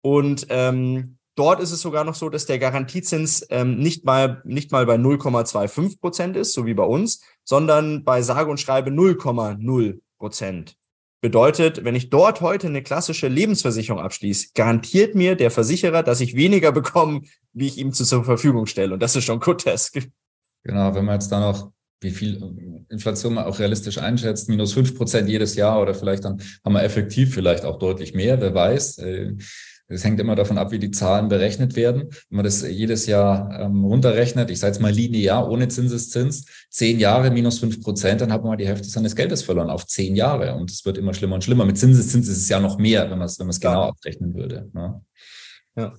Und 0.00 0.46
ähm, 0.48 1.18
dort 1.34 1.60
ist 1.60 1.72
es 1.72 1.82
sogar 1.82 2.04
noch 2.04 2.14
so, 2.14 2.30
dass 2.30 2.46
der 2.46 2.58
Garantiezins 2.58 3.46
ähm, 3.50 3.76
nicht 3.76 4.06
mal 4.06 4.40
nicht 4.44 4.72
mal 4.72 4.86
bei 4.86 4.96
0,25 4.96 6.00
Prozent 6.00 6.36
ist, 6.36 6.54
so 6.54 6.64
wie 6.64 6.72
bei 6.72 6.84
uns, 6.84 7.20
sondern 7.44 8.02
bei 8.02 8.22
sage 8.22 8.50
und 8.50 8.60
schreibe 8.60 8.90
0,0 8.90 10.00
Prozent. 10.18 10.76
Bedeutet, 11.20 11.84
wenn 11.84 11.94
ich 11.94 12.08
dort 12.08 12.40
heute 12.40 12.66
eine 12.66 12.82
klassische 12.82 13.28
Lebensversicherung 13.28 14.00
abschließe, 14.00 14.48
garantiert 14.54 15.14
mir 15.14 15.36
der 15.36 15.50
Versicherer, 15.50 16.02
dass 16.02 16.20
ich 16.20 16.34
weniger 16.34 16.72
bekomme, 16.72 17.22
wie 17.52 17.66
ich 17.66 17.78
ihm 17.78 17.92
zur 17.92 18.24
Verfügung 18.24 18.66
stelle. 18.66 18.94
Und 18.94 19.02
das 19.02 19.16
ist 19.16 19.24
schon 19.24 19.40
grotesk. 19.40 20.00
Genau, 20.62 20.94
wenn 20.94 21.04
man 21.04 21.14
jetzt 21.14 21.30
da 21.30 21.40
noch, 21.40 21.72
wie 22.00 22.10
viel 22.10 22.84
Inflation 22.90 23.34
man 23.34 23.44
auch 23.44 23.58
realistisch 23.58 23.98
einschätzt, 23.98 24.48
minus 24.48 24.72
fünf 24.72 24.96
Prozent 24.96 25.28
jedes 25.28 25.54
Jahr 25.56 25.80
oder 25.80 25.94
vielleicht 25.94 26.24
dann 26.24 26.40
haben 26.64 26.74
wir 26.74 26.82
effektiv 26.82 27.34
vielleicht 27.34 27.64
auch 27.64 27.78
deutlich 27.78 28.14
mehr, 28.14 28.40
wer 28.40 28.54
weiß. 28.54 28.98
Äh, 28.98 29.34
es 29.86 30.02
hängt 30.02 30.18
immer 30.18 30.34
davon 30.34 30.56
ab, 30.56 30.72
wie 30.72 30.78
die 30.78 30.90
Zahlen 30.90 31.28
berechnet 31.28 31.76
werden. 31.76 32.08
Wenn 32.30 32.36
man 32.36 32.44
das 32.44 32.62
jedes 32.62 33.06
Jahr 33.06 33.60
ähm, 33.60 33.84
runterrechnet, 33.84 34.50
ich 34.50 34.58
sage 34.58 34.72
jetzt 34.72 34.80
mal 34.80 34.92
linear, 34.92 35.50
ohne 35.50 35.68
Zinseszins, 35.68 36.46
zehn 36.70 36.98
Jahre 36.98 37.30
minus 37.30 37.58
fünf 37.58 37.82
Prozent, 37.82 38.22
dann 38.22 38.32
hat 38.32 38.44
man 38.44 38.56
die 38.56 38.66
Hälfte 38.66 38.88
seines 38.88 39.14
Geldes 39.14 39.42
verloren 39.42 39.68
auf 39.68 39.86
zehn 39.86 40.16
Jahre. 40.16 40.54
Und 40.54 40.70
es 40.70 40.86
wird 40.86 40.96
immer 40.96 41.12
schlimmer 41.12 41.34
und 41.34 41.44
schlimmer. 41.44 41.66
Mit 41.66 41.76
Zinseszins 41.76 42.28
ist 42.28 42.38
es 42.38 42.48
ja 42.48 42.60
noch 42.60 42.78
mehr, 42.78 43.10
wenn 43.10 43.18
man 43.18 43.26
es 43.26 43.38
wenn 43.38 43.46
man 43.46 43.50
es 43.50 43.60
genau 43.60 43.82
abrechnen 43.82 44.34
würde. 44.34 44.70
Ne? 44.72 45.02
Ja. 45.76 45.94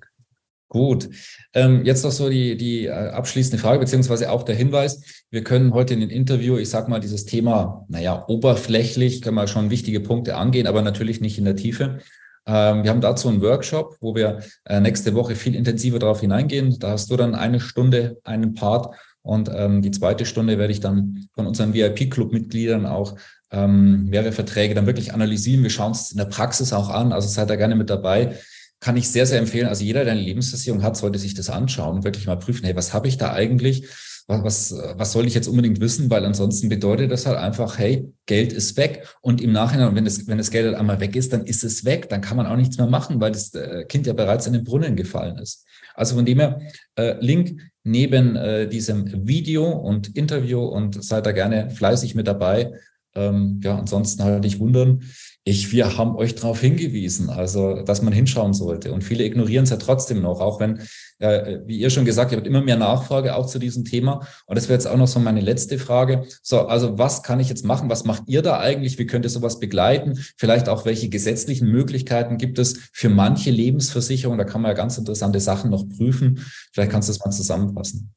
Gut. 0.67 1.09
Ähm, 1.53 1.85
jetzt 1.85 2.03
noch 2.03 2.11
so 2.11 2.29
die, 2.29 2.57
die 2.57 2.85
äh, 2.85 2.91
abschließende 2.91 3.57
Frage, 3.57 3.79
beziehungsweise 3.79 4.31
auch 4.31 4.43
der 4.43 4.55
Hinweis. 4.55 5.23
Wir 5.29 5.43
können 5.43 5.73
heute 5.73 5.93
in 5.93 5.99
dem 5.99 6.09
Interview, 6.09 6.57
ich 6.57 6.69
sag 6.69 6.89
mal, 6.89 6.99
dieses 6.99 7.25
Thema, 7.25 7.85
naja, 7.87 8.25
oberflächlich, 8.27 9.21
können 9.21 9.35
wir 9.35 9.47
schon 9.47 9.69
wichtige 9.69 9.99
Punkte 9.99 10.35
angehen, 10.35 10.67
aber 10.67 10.81
natürlich 10.81 11.21
nicht 11.21 11.37
in 11.37 11.45
der 11.45 11.55
Tiefe. 11.55 11.99
Ähm, 12.47 12.83
wir 12.83 12.89
haben 12.89 13.01
dazu 13.01 13.29
einen 13.29 13.41
Workshop, 13.41 13.97
wo 14.01 14.15
wir 14.15 14.39
äh, 14.65 14.79
nächste 14.79 15.13
Woche 15.13 15.35
viel 15.35 15.55
intensiver 15.55 15.99
darauf 15.99 16.21
hineingehen. 16.21 16.77
Da 16.79 16.91
hast 16.91 17.09
du 17.11 17.15
dann 17.15 17.35
eine 17.35 17.59
Stunde 17.59 18.17
einen 18.23 18.53
Part 18.53 18.95
und 19.21 19.49
ähm, 19.53 19.81
die 19.81 19.91
zweite 19.91 20.25
Stunde 20.25 20.57
werde 20.59 20.71
ich 20.71 20.79
dann 20.79 21.27
von 21.33 21.47
unseren 21.47 21.73
VIP-Club-Mitgliedern 21.73 22.85
auch 22.85 23.15
ähm, 23.51 24.05
mehrere 24.05 24.31
Verträge 24.31 24.75
dann 24.75 24.85
wirklich 24.85 25.13
analysieren. 25.13 25.63
Wir 25.63 25.71
schauen 25.71 25.93
es 25.93 26.11
in 26.11 26.17
der 26.17 26.25
Praxis 26.25 26.73
auch 26.73 26.89
an. 26.89 27.11
Also 27.11 27.27
seid 27.27 27.49
da 27.49 27.55
gerne 27.55 27.75
mit 27.75 27.89
dabei. 27.89 28.35
Kann 28.79 28.97
ich 28.97 29.09
sehr, 29.09 29.25
sehr 29.25 29.39
empfehlen. 29.39 29.67
Also 29.67 29.83
jeder, 29.83 30.03
der 30.03 30.13
eine 30.13 30.21
Lebensversicherung 30.21 30.83
hat, 30.83 30.97
sollte 30.97 31.19
sich 31.19 31.33
das 31.33 31.49
anschauen 31.49 31.97
und 31.97 32.03
wirklich 32.03 32.27
mal 32.27 32.37
prüfen, 32.37 32.65
hey, 32.65 32.75
was 32.75 32.93
habe 32.93 33.07
ich 33.07 33.17
da 33.17 33.33
eigentlich? 33.33 33.87
was, 34.27 34.43
was, 34.43 34.97
was 34.97 35.11
soll 35.11 35.27
ich 35.27 35.33
jetzt 35.33 35.47
unbedingt 35.47 35.79
wissen? 35.79 36.09
Weil 36.09 36.25
ansonsten 36.25 36.69
bedeutet 36.69 37.11
das 37.11 37.25
halt 37.25 37.37
einfach, 37.37 37.77
hey, 37.77 38.11
Geld 38.25 38.53
ist 38.53 38.77
weg. 38.77 39.07
Und 39.21 39.41
im 39.41 39.51
Nachhinein, 39.51 39.95
wenn 39.95 40.05
das, 40.05 40.27
wenn 40.27 40.37
das 40.37 40.51
Geld 40.51 40.65
halt 40.65 40.75
einmal 40.75 40.99
weg 40.99 41.15
ist, 41.15 41.33
dann 41.33 41.45
ist 41.45 41.63
es 41.63 41.85
weg. 41.85 42.09
Dann 42.09 42.21
kann 42.21 42.37
man 42.37 42.47
auch 42.47 42.55
nichts 42.55 42.77
mehr 42.77 42.87
machen, 42.87 43.21
weil 43.21 43.31
das 43.31 43.53
äh, 43.53 43.85
Kind 43.85 44.07
ja 44.07 44.13
bereits 44.13 44.47
in 44.47 44.53
den 44.53 44.63
Brunnen 44.63 44.95
gefallen 44.95 45.37
ist. 45.37 45.65
Also 45.93 46.15
von 46.15 46.25
dem 46.25 46.39
her, 46.39 46.59
äh, 46.95 47.15
Link 47.19 47.61
neben 47.83 48.35
äh, 48.35 48.67
diesem 48.67 49.27
Video 49.27 49.69
und 49.69 50.15
Interview 50.17 50.61
und 50.61 51.03
seid 51.03 51.25
da 51.25 51.31
gerne 51.31 51.69
fleißig 51.69 52.15
mit 52.15 52.27
dabei. 52.27 52.73
Ähm, 53.13 53.61
ja, 53.63 53.77
ansonsten 53.77 54.23
halt 54.23 54.43
nicht 54.43 54.59
wundern, 54.59 55.03
ich, 55.47 55.71
wir 55.71 55.95
haben 55.95 56.15
euch 56.15 56.33
darauf 56.33 56.59
hingewiesen, 56.59 57.29
also 57.29 57.83
dass 57.83 58.01
man 58.01 58.11
hinschauen 58.11 58.55
sollte. 58.55 58.91
Und 58.91 59.03
viele 59.03 59.23
ignorieren 59.23 59.65
es 59.65 59.69
ja 59.69 59.77
trotzdem 59.77 60.23
noch, 60.23 60.41
auch 60.41 60.59
wenn, 60.59 60.81
äh, 61.19 61.59
wie 61.67 61.77
ihr 61.77 61.91
schon 61.91 62.03
gesagt 62.03 62.35
habt, 62.35 62.47
immer 62.47 62.61
mehr 62.61 62.77
Nachfrage 62.77 63.35
auch 63.35 63.45
zu 63.45 63.59
diesem 63.59 63.85
Thema. 63.85 64.27
Und 64.47 64.57
das 64.57 64.69
wäre 64.69 64.73
jetzt 64.73 64.87
auch 64.87 64.97
noch 64.97 65.07
so 65.07 65.19
meine 65.19 65.41
letzte 65.41 65.77
Frage. 65.77 66.25
So, 66.41 66.61
also 66.61 66.97
was 66.97 67.21
kann 67.21 67.39
ich 67.39 67.47
jetzt 67.47 67.63
machen? 67.63 67.91
Was 67.91 68.05
macht 68.05 68.23
ihr 68.25 68.41
da 68.41 68.59
eigentlich? 68.59 68.97
Wie 68.97 69.05
könnt 69.05 69.23
ihr 69.23 69.29
sowas 69.29 69.59
begleiten? 69.59 70.17
Vielleicht 70.35 70.67
auch, 70.67 70.83
welche 70.83 71.09
gesetzlichen 71.09 71.67
Möglichkeiten 71.67 72.39
gibt 72.39 72.57
es 72.57 72.89
für 72.91 73.09
manche 73.09 73.51
Lebensversicherungen? 73.51 74.39
Da 74.39 74.45
kann 74.45 74.63
man 74.63 74.71
ja 74.71 74.75
ganz 74.75 74.97
interessante 74.97 75.39
Sachen 75.39 75.69
noch 75.69 75.87
prüfen. 75.87 76.43
Vielleicht 76.73 76.91
kannst 76.91 77.07
du 77.07 77.13
das 77.13 77.23
mal 77.23 77.29
zusammenfassen. 77.31 78.15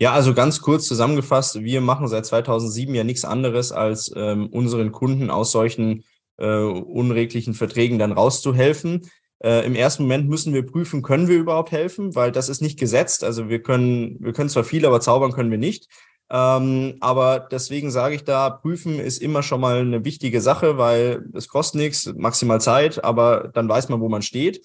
Ja, 0.00 0.12
also 0.12 0.34
ganz 0.34 0.60
kurz 0.60 0.86
zusammengefasst, 0.86 1.62
wir 1.62 1.80
machen 1.80 2.08
seit 2.08 2.26
2007 2.26 2.94
ja 2.96 3.04
nichts 3.04 3.24
anderes, 3.24 3.70
als 3.70 4.12
ähm, 4.16 4.48
unseren 4.48 4.90
Kunden 4.90 5.30
aus 5.30 5.52
solchen 5.52 6.02
äh, 6.38 6.60
unreglichen 6.60 7.54
Verträgen 7.54 7.98
dann 7.98 8.12
rauszuhelfen. 8.12 9.10
Äh, 9.40 9.66
Im 9.66 9.74
ersten 9.74 10.04
Moment 10.04 10.28
müssen 10.28 10.54
wir 10.54 10.66
prüfen, 10.66 11.02
können 11.02 11.28
wir 11.28 11.36
überhaupt 11.36 11.70
helfen, 11.70 12.14
weil 12.14 12.32
das 12.32 12.48
ist 12.48 12.62
nicht 12.62 12.78
gesetzt. 12.78 13.22
Also 13.24 13.48
wir 13.48 13.62
können, 13.62 14.16
wir 14.20 14.32
können 14.32 14.48
zwar 14.48 14.64
viel, 14.64 14.86
aber 14.86 15.00
zaubern 15.00 15.32
können 15.32 15.50
wir 15.50 15.58
nicht. 15.58 15.88
Ähm, 16.30 16.96
aber 17.00 17.48
deswegen 17.50 17.90
sage 17.90 18.14
ich 18.14 18.24
da, 18.24 18.50
prüfen 18.50 18.98
ist 18.98 19.22
immer 19.22 19.42
schon 19.42 19.60
mal 19.60 19.78
eine 19.78 20.04
wichtige 20.04 20.40
Sache, 20.40 20.76
weil 20.76 21.24
es 21.34 21.48
kostet 21.48 21.80
nichts, 21.80 22.12
maximal 22.16 22.60
Zeit, 22.60 23.02
aber 23.02 23.50
dann 23.54 23.68
weiß 23.68 23.88
man, 23.88 24.00
wo 24.00 24.08
man 24.08 24.22
steht. 24.22 24.60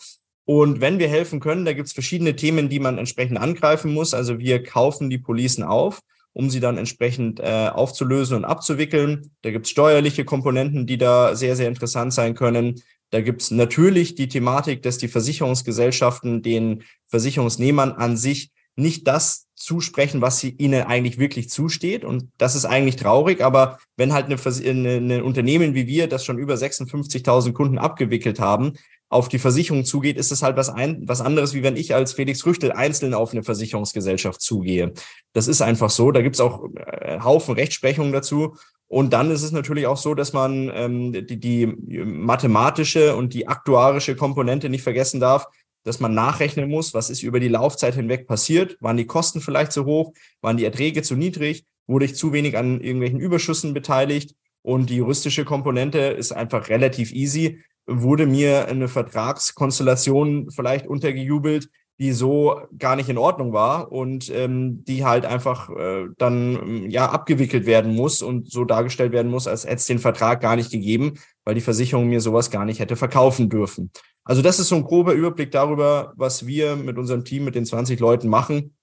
Und 0.46 0.82
wenn 0.82 1.00
wir 1.00 1.08
helfen 1.08 1.40
können, 1.40 1.64
da 1.64 1.72
gibt 1.72 1.88
es 1.88 1.94
verschiedene 1.94 2.36
Themen, 2.36 2.68
die 2.68 2.80
man 2.80 2.98
entsprechend 2.98 3.38
angreifen 3.38 3.94
muss. 3.94 4.14
Also 4.14 4.40
wir 4.40 4.62
kaufen 4.62 5.10
die 5.10 5.18
Policen 5.20 5.64
auf 5.64 6.02
um 6.34 6.50
sie 6.50 6.60
dann 6.60 6.78
entsprechend 6.78 7.40
äh, 7.40 7.70
aufzulösen 7.72 8.38
und 8.38 8.46
abzuwickeln. 8.46 9.32
Da 9.44 9.52
gibt 9.52 9.66
es 9.66 9.72
steuerliche 9.72 10.26
Komponenten, 10.26 10.86
die 10.86 10.98
da 10.98 11.36
sehr, 11.36 11.56
sehr 11.56 11.68
interessant 11.68 12.14
sein 12.14 12.34
können. 12.34 12.82
Da 13.12 13.22
gibt 13.22 13.44
es 13.44 13.52
natürlich 13.52 14.16
die 14.16 14.28
Thematik, 14.28 14.82
dass 14.82 14.98
die 14.98 15.08
Versicherungsgesellschaften 15.08 16.42
den 16.42 16.84
Versicherungsnehmern 17.08 17.92
an 17.92 18.18
sich 18.18 18.52
nicht 18.76 19.08
das 19.08 19.46
zusprechen, 19.56 20.22
was 20.22 20.40
sie 20.40 20.50
ihnen 20.50 20.84
eigentlich 20.84 21.20
wirklich 21.20 21.50
zusteht. 21.50 22.04
Und 22.04 22.30
das 22.40 22.56
ist 22.56 22.66
eigentlich 22.66 22.96
traurig. 22.96 23.42
Aber 23.42 23.78
wenn 23.98 24.14
halt 24.14 24.26
eine, 24.26 24.38
eine, 24.38 24.96
eine 24.96 25.24
Unternehmen 25.24 25.76
wie 25.76 25.86
wir, 25.86 26.08
das 26.08 26.26
schon 26.26 26.40
über 26.40 26.56
56.000 26.56 27.54
Kunden 27.54 27.78
abgewickelt 27.78 28.40
haben, 28.40 28.74
auf 29.14 29.30
die 29.30 29.40
Versicherung 29.40 29.86
zugeht, 29.86 30.18
ist 30.18 30.32
es 30.32 30.42
halt 30.42 30.58
was, 30.58 30.70
ein, 30.70 31.08
was 31.08 31.22
anderes, 31.22 31.54
wie 31.54 31.64
wenn 31.64 31.78
ich 31.78 31.94
als 31.94 32.14
Felix 32.14 32.46
Rüchtel 32.46 32.72
einzeln 32.72 33.14
auf 33.14 33.32
eine 33.32 33.44
Versicherungsgesellschaft 33.44 34.42
zugehe. 34.42 34.94
Das 35.34 35.48
ist 35.48 35.62
einfach 35.62 35.90
so. 35.90 36.12
Da 36.12 36.22
gibt 36.22 36.36
es 36.36 36.42
auch 36.42 36.66
äh, 36.76 37.20
Haufen 37.22 37.54
Rechtsprechungen 37.54 38.12
dazu. 38.12 38.56
Und 38.88 39.14
dann 39.14 39.32
ist 39.32 39.44
es 39.44 39.52
natürlich 39.52 39.88
auch 39.88 39.98
so, 39.98 40.14
dass 40.14 40.34
man 40.34 40.72
ähm, 40.74 41.14
die, 41.14 41.40
die 41.40 41.66
mathematische 41.66 43.16
und 43.16 43.34
die 43.34 43.48
aktuarische 43.48 44.16
Komponente 44.16 44.70
nicht 44.70 44.84
vergessen 44.84 45.20
darf, 45.20 45.48
dass 45.84 46.00
man 46.00 46.14
nachrechnen 46.14 46.70
muss, 46.70 46.94
was 46.94 47.10
ist 47.10 47.24
über 47.24 47.40
die 47.40 47.48
Laufzeit 47.48 47.96
hinweg 47.96 48.28
passiert. 48.28 48.78
Waren 48.82 48.98
die 48.98 49.06
Kosten 49.06 49.42
vielleicht 49.42 49.72
zu 49.72 49.86
hoch? 49.86 50.14
Waren 50.42 50.58
die 50.58 50.66
Erträge 50.66 51.02
zu 51.02 51.16
niedrig? 51.16 51.66
Wurde 51.88 52.06
ich 52.06 52.16
zu 52.16 52.34
wenig 52.34 52.58
an 52.58 52.82
irgendwelchen 52.82 53.20
Überschüssen 53.20 53.74
beteiligt? 53.74 54.36
Und 54.62 54.90
die 54.90 54.96
juristische 54.96 55.44
Komponente 55.44 56.00
ist 56.00 56.32
einfach 56.32 56.70
relativ 56.70 57.12
easy 57.12 57.60
wurde 57.86 58.26
mir 58.26 58.68
eine 58.68 58.88
Vertragskonstellation 58.88 60.52
vielleicht 60.52 60.88
untergejubelt, 60.88 61.70
die 62.00 62.12
so 62.12 62.60
gar 62.78 62.96
nicht 62.96 63.10
in 63.10 63.18
Ordnung 63.18 63.54
war 63.54 63.92
und 63.92 64.30
ähm, 64.30 64.84
die 64.84 65.06
halt 65.06 65.26
einfach 65.26 65.70
äh, 65.70 66.08
dann 66.18 66.90
ja 66.90 67.10
abgewickelt 67.10 67.66
werden 67.66 67.96
muss 67.96 68.22
und 68.22 68.52
so 68.52 68.66
dargestellt 68.66 69.12
werden 69.12 69.30
muss, 69.30 69.48
als 69.48 69.66
hätte 69.66 69.76
es 69.76 69.86
den 69.86 70.00
Vertrag 70.00 70.42
gar 70.42 70.56
nicht 70.56 70.72
gegeben, 70.72 71.14
weil 71.46 71.56
die 71.56 71.62
Versicherung 71.62 72.08
mir 72.08 72.20
sowas 72.20 72.50
gar 72.50 72.66
nicht 72.66 72.80
hätte 72.80 72.96
verkaufen 72.96 73.50
dürfen. 73.50 73.92
Also 74.24 74.42
das 74.42 74.60
ist 74.60 74.70
so 74.70 74.76
ein 74.76 74.84
grober 74.84 75.14
Überblick 75.14 75.52
darüber, 75.52 76.14
was 76.16 76.48
wir 76.48 76.76
mit 76.76 76.98
unserem 76.98 77.26
Team, 77.26 77.44
mit 77.44 77.56
den 77.56 77.66
20 77.66 78.00
Leuten 78.00 78.28
machen, 78.28 78.76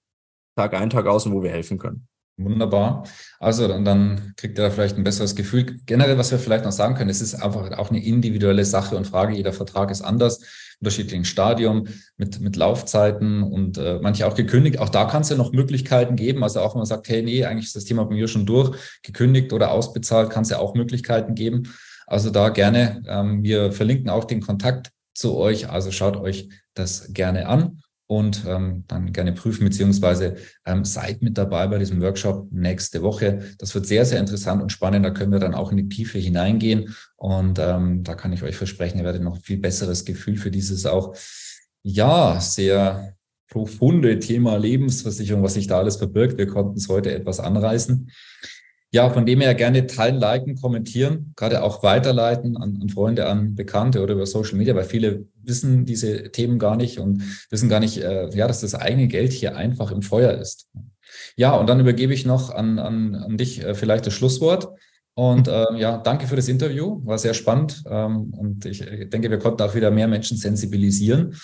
Tag 0.55 0.73
ein, 0.73 0.89
Tag 0.89 1.05
aus 1.07 1.25
und 1.25 1.33
wo 1.33 1.43
wir 1.43 1.51
helfen 1.51 1.77
können. 1.77 2.07
Wunderbar. 2.37 3.03
Also 3.39 3.67
dann, 3.67 3.85
dann 3.85 4.33
kriegt 4.35 4.57
er 4.57 4.71
vielleicht 4.71 4.97
ein 4.97 5.03
besseres 5.03 5.35
Gefühl. 5.35 5.77
Generell, 5.85 6.17
was 6.17 6.31
wir 6.31 6.39
vielleicht 6.39 6.65
noch 6.65 6.71
sagen 6.71 6.95
können, 6.95 7.09
es 7.09 7.21
ist 7.21 7.35
einfach 7.35 7.77
auch 7.77 7.89
eine 7.89 8.03
individuelle 8.03 8.65
Sache 8.65 8.95
und 8.95 9.05
Frage. 9.05 9.35
Jeder 9.35 9.53
Vertrag 9.53 9.91
ist 9.91 10.01
anders, 10.01 10.39
unterschiedlichen 10.79 11.25
Stadium, 11.25 11.87
mit, 12.17 12.39
mit 12.39 12.55
Laufzeiten 12.55 13.43
und 13.43 13.77
äh, 13.77 13.99
manche 14.01 14.25
auch 14.25 14.33
gekündigt. 14.33 14.79
Auch 14.79 14.89
da 14.89 15.05
kann 15.05 15.21
es 15.21 15.29
ja 15.29 15.35
noch 15.35 15.51
Möglichkeiten 15.51 16.15
geben. 16.15 16.43
Also 16.43 16.61
auch 16.61 16.73
wenn 16.73 16.79
man 16.79 16.87
sagt, 16.87 17.07
hey, 17.09 17.21
nee, 17.21 17.45
eigentlich 17.45 17.67
ist 17.67 17.75
das 17.75 17.85
Thema 17.85 18.05
bei 18.05 18.15
mir 18.15 18.27
schon 18.27 18.45
durch, 18.45 18.75
gekündigt 19.03 19.53
oder 19.53 19.71
ausbezahlt, 19.71 20.31
kann 20.31 20.43
es 20.43 20.49
ja 20.49 20.57
auch 20.57 20.73
Möglichkeiten 20.73 21.35
geben. 21.35 21.71
Also 22.07 22.29
da 22.31 22.49
gerne, 22.49 23.03
ähm, 23.07 23.43
wir 23.43 23.71
verlinken 23.71 24.09
auch 24.09 24.25
den 24.25 24.41
Kontakt 24.41 24.91
zu 25.13 25.37
euch. 25.37 25.69
Also 25.69 25.91
schaut 25.91 26.17
euch 26.17 26.49
das 26.73 27.13
gerne 27.13 27.47
an 27.47 27.81
und 28.11 28.43
ähm, 28.45 28.83
dann 28.89 29.13
gerne 29.13 29.31
prüfen, 29.31 29.63
beziehungsweise 29.63 30.35
ähm, 30.65 30.83
seid 30.83 31.21
mit 31.21 31.37
dabei 31.37 31.65
bei 31.67 31.77
diesem 31.77 32.01
Workshop 32.01 32.51
nächste 32.51 33.03
Woche. 33.03 33.55
Das 33.57 33.73
wird 33.73 33.87
sehr, 33.87 34.03
sehr 34.03 34.19
interessant 34.19 34.61
und 34.61 34.69
spannend. 34.69 35.05
Da 35.05 35.11
können 35.11 35.31
wir 35.31 35.39
dann 35.39 35.53
auch 35.53 35.71
in 35.71 35.77
die 35.77 35.87
Tiefe 35.87 36.19
hineingehen. 36.19 36.93
Und 37.15 37.57
ähm, 37.57 38.03
da 38.03 38.15
kann 38.15 38.33
ich 38.33 38.43
euch 38.43 38.57
versprechen, 38.57 38.97
ihr 38.97 39.05
werdet 39.05 39.23
noch 39.23 39.37
viel 39.41 39.59
besseres 39.59 40.03
Gefühl 40.03 40.35
für 40.35 40.51
dieses 40.51 40.85
auch, 40.85 41.15
ja, 41.83 42.37
sehr 42.41 43.15
profunde 43.49 44.19
Thema 44.19 44.57
Lebensversicherung, 44.57 45.41
was 45.41 45.53
sich 45.53 45.67
da 45.67 45.77
alles 45.77 45.95
verbirgt. 45.95 46.37
Wir 46.37 46.47
konnten 46.47 46.77
es 46.77 46.89
heute 46.89 47.13
etwas 47.13 47.39
anreißen. 47.39 48.11
Ja, 48.93 49.09
von 49.09 49.25
dem 49.25 49.39
her 49.39 49.55
gerne 49.55 49.87
teilen, 49.87 50.19
liken, 50.19 50.55
kommentieren, 50.55 51.31
gerade 51.37 51.63
auch 51.63 51.81
weiterleiten 51.81 52.57
an, 52.57 52.77
an, 52.81 52.89
Freunde, 52.89 53.25
an 53.27 53.55
Bekannte 53.55 54.01
oder 54.03 54.15
über 54.15 54.25
Social 54.25 54.57
Media, 54.57 54.75
weil 54.75 54.83
viele 54.83 55.27
wissen 55.41 55.85
diese 55.85 56.29
Themen 56.31 56.59
gar 56.59 56.75
nicht 56.75 56.99
und 56.99 57.23
wissen 57.49 57.69
gar 57.69 57.79
nicht, 57.79 57.99
äh, 57.99 58.29
ja, 58.35 58.47
dass 58.47 58.59
das 58.59 58.75
eigene 58.75 59.07
Geld 59.07 59.31
hier 59.31 59.55
einfach 59.55 59.91
im 59.91 60.01
Feuer 60.01 60.33
ist. 60.33 60.67
Ja, 61.37 61.55
und 61.55 61.69
dann 61.69 61.79
übergebe 61.79 62.13
ich 62.13 62.25
noch 62.25 62.49
an, 62.49 62.79
an, 62.79 63.15
an 63.15 63.37
dich 63.37 63.63
äh, 63.63 63.75
vielleicht 63.75 64.05
das 64.07 64.13
Schlusswort. 64.13 64.67
Und 65.13 65.47
äh, 65.47 65.77
ja, 65.77 65.97
danke 65.97 66.27
für 66.27 66.35
das 66.35 66.47
Interview, 66.47 67.01
war 67.05 67.17
sehr 67.17 67.33
spannend 67.33 67.83
ähm, 67.89 68.33
und 68.33 68.65
ich 68.65 68.79
denke, 68.79 69.29
wir 69.29 69.39
konnten 69.39 69.61
auch 69.61 69.75
wieder 69.75 69.91
mehr 69.91 70.07
Menschen 70.07 70.37
sensibilisieren. 70.37 71.35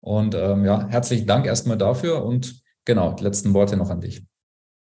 Und 0.00 0.34
ähm, 0.34 0.64
ja, 0.64 0.86
herzlichen 0.88 1.26
Dank 1.26 1.46
erstmal 1.46 1.78
dafür 1.78 2.24
und 2.24 2.62
genau, 2.84 3.14
die 3.14 3.24
letzten 3.24 3.54
Worte 3.54 3.76
noch 3.76 3.90
an 3.90 4.00
dich. 4.00 4.22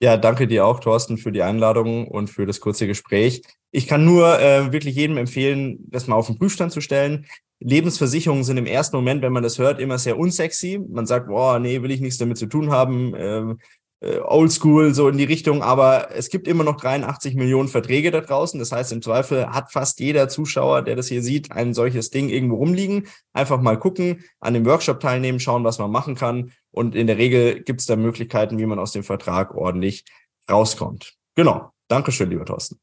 Ja, 0.02 0.16
danke 0.16 0.46
dir 0.46 0.64
auch, 0.64 0.80
Thorsten, 0.80 1.18
für 1.18 1.30
die 1.30 1.42
Einladung 1.42 2.08
und 2.08 2.30
für 2.30 2.46
das 2.46 2.60
kurze 2.60 2.86
Gespräch. 2.86 3.42
Ich 3.70 3.86
kann 3.86 4.04
nur 4.04 4.40
äh, 4.40 4.72
wirklich 4.72 4.96
jedem 4.96 5.18
empfehlen, 5.18 5.78
das 5.90 6.06
mal 6.06 6.16
auf 6.16 6.26
den 6.26 6.38
Prüfstand 6.38 6.72
zu 6.72 6.80
stellen. 6.80 7.26
Lebensversicherungen 7.60 8.42
sind 8.42 8.56
im 8.56 8.64
ersten 8.64 8.96
Moment, 8.96 9.20
wenn 9.20 9.34
man 9.34 9.42
das 9.42 9.58
hört, 9.58 9.78
immer 9.78 9.98
sehr 9.98 10.18
unsexy. 10.18 10.80
Man 10.88 11.04
sagt, 11.04 11.26
boah, 11.28 11.58
nee, 11.58 11.82
will 11.82 11.90
ich 11.90 12.00
nichts 12.00 12.16
damit 12.16 12.38
zu 12.38 12.46
tun 12.46 12.70
haben. 12.70 13.12
Ähm, 13.14 13.58
äh, 14.00 14.18
oldschool, 14.20 14.94
so 14.94 15.08
in 15.08 15.18
die 15.18 15.24
Richtung. 15.24 15.62
Aber 15.62 16.08
es 16.14 16.30
gibt 16.30 16.48
immer 16.48 16.64
noch 16.64 16.78
83 16.78 17.34
Millionen 17.34 17.68
Verträge 17.68 18.10
da 18.10 18.22
draußen. 18.22 18.58
Das 18.58 18.72
heißt, 18.72 18.92
im 18.92 19.02
Zweifel 19.02 19.48
hat 19.48 19.70
fast 19.70 20.00
jeder 20.00 20.28
Zuschauer, 20.28 20.82
der 20.82 20.96
das 20.96 21.08
hier 21.08 21.22
sieht, 21.22 21.52
ein 21.52 21.74
solches 21.74 22.08
Ding 22.08 22.30
irgendwo 22.30 22.56
rumliegen. 22.56 23.06
Einfach 23.34 23.60
mal 23.60 23.78
gucken, 23.78 24.24
an 24.40 24.54
dem 24.54 24.64
Workshop 24.64 25.00
teilnehmen, 25.00 25.40
schauen, 25.40 25.64
was 25.64 25.78
man 25.78 25.90
machen 25.90 26.14
kann. 26.14 26.52
Und 26.72 26.94
in 26.94 27.06
der 27.06 27.18
Regel 27.18 27.62
gibt 27.62 27.80
es 27.80 27.86
da 27.86 27.96
Möglichkeiten, 27.96 28.58
wie 28.58 28.66
man 28.66 28.78
aus 28.78 28.92
dem 28.92 29.02
Vertrag 29.02 29.54
ordentlich 29.54 30.04
rauskommt. 30.48 31.14
Genau. 31.34 31.72
Dankeschön, 31.88 32.30
lieber 32.30 32.44
Thorsten. 32.44 32.78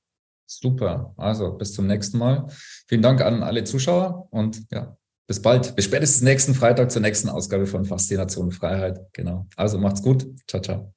Super. 0.46 1.14
Also 1.18 1.52
bis 1.54 1.74
zum 1.74 1.88
nächsten 1.88 2.18
Mal. 2.18 2.48
Vielen 2.88 3.02
Dank 3.02 3.22
an 3.22 3.44
alle 3.44 3.64
Zuschauer 3.64 4.28
und 4.32 4.64
ja, 4.72 4.98
bis 5.28 5.42
bald. 5.42 5.76
Bis 5.76 5.86
spätestens 5.86 6.24
nächsten 6.24 6.54
Freitag 6.54 6.92
zur 6.92 7.02
nächsten 7.02 7.30
Ausgabe 7.30 7.68
von 7.68 7.86
Faszination 7.86 8.52
Freiheit. 8.52 9.00
Genau. 9.14 9.48
Also 9.56 9.78
macht's 9.78 10.02
gut. 10.02 10.26
Ciao, 10.48 10.62
ciao. 10.62 10.94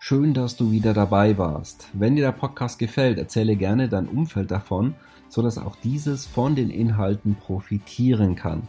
Schön, 0.00 0.34
dass 0.34 0.56
du 0.56 0.70
wieder 0.70 0.94
dabei 0.94 1.36
warst. 1.36 1.88
Wenn 1.92 2.16
dir 2.16 2.24
der 2.24 2.32
Podcast 2.32 2.78
gefällt, 2.78 3.18
erzähle 3.18 3.56
gerne 3.56 3.88
dein 3.88 4.08
Umfeld 4.08 4.50
davon, 4.50 4.94
sodass 5.28 5.58
auch 5.58 5.76
dieses 5.76 6.26
von 6.26 6.54
den 6.54 6.70
Inhalten 6.70 7.34
profitieren 7.34 8.36
kann. 8.36 8.68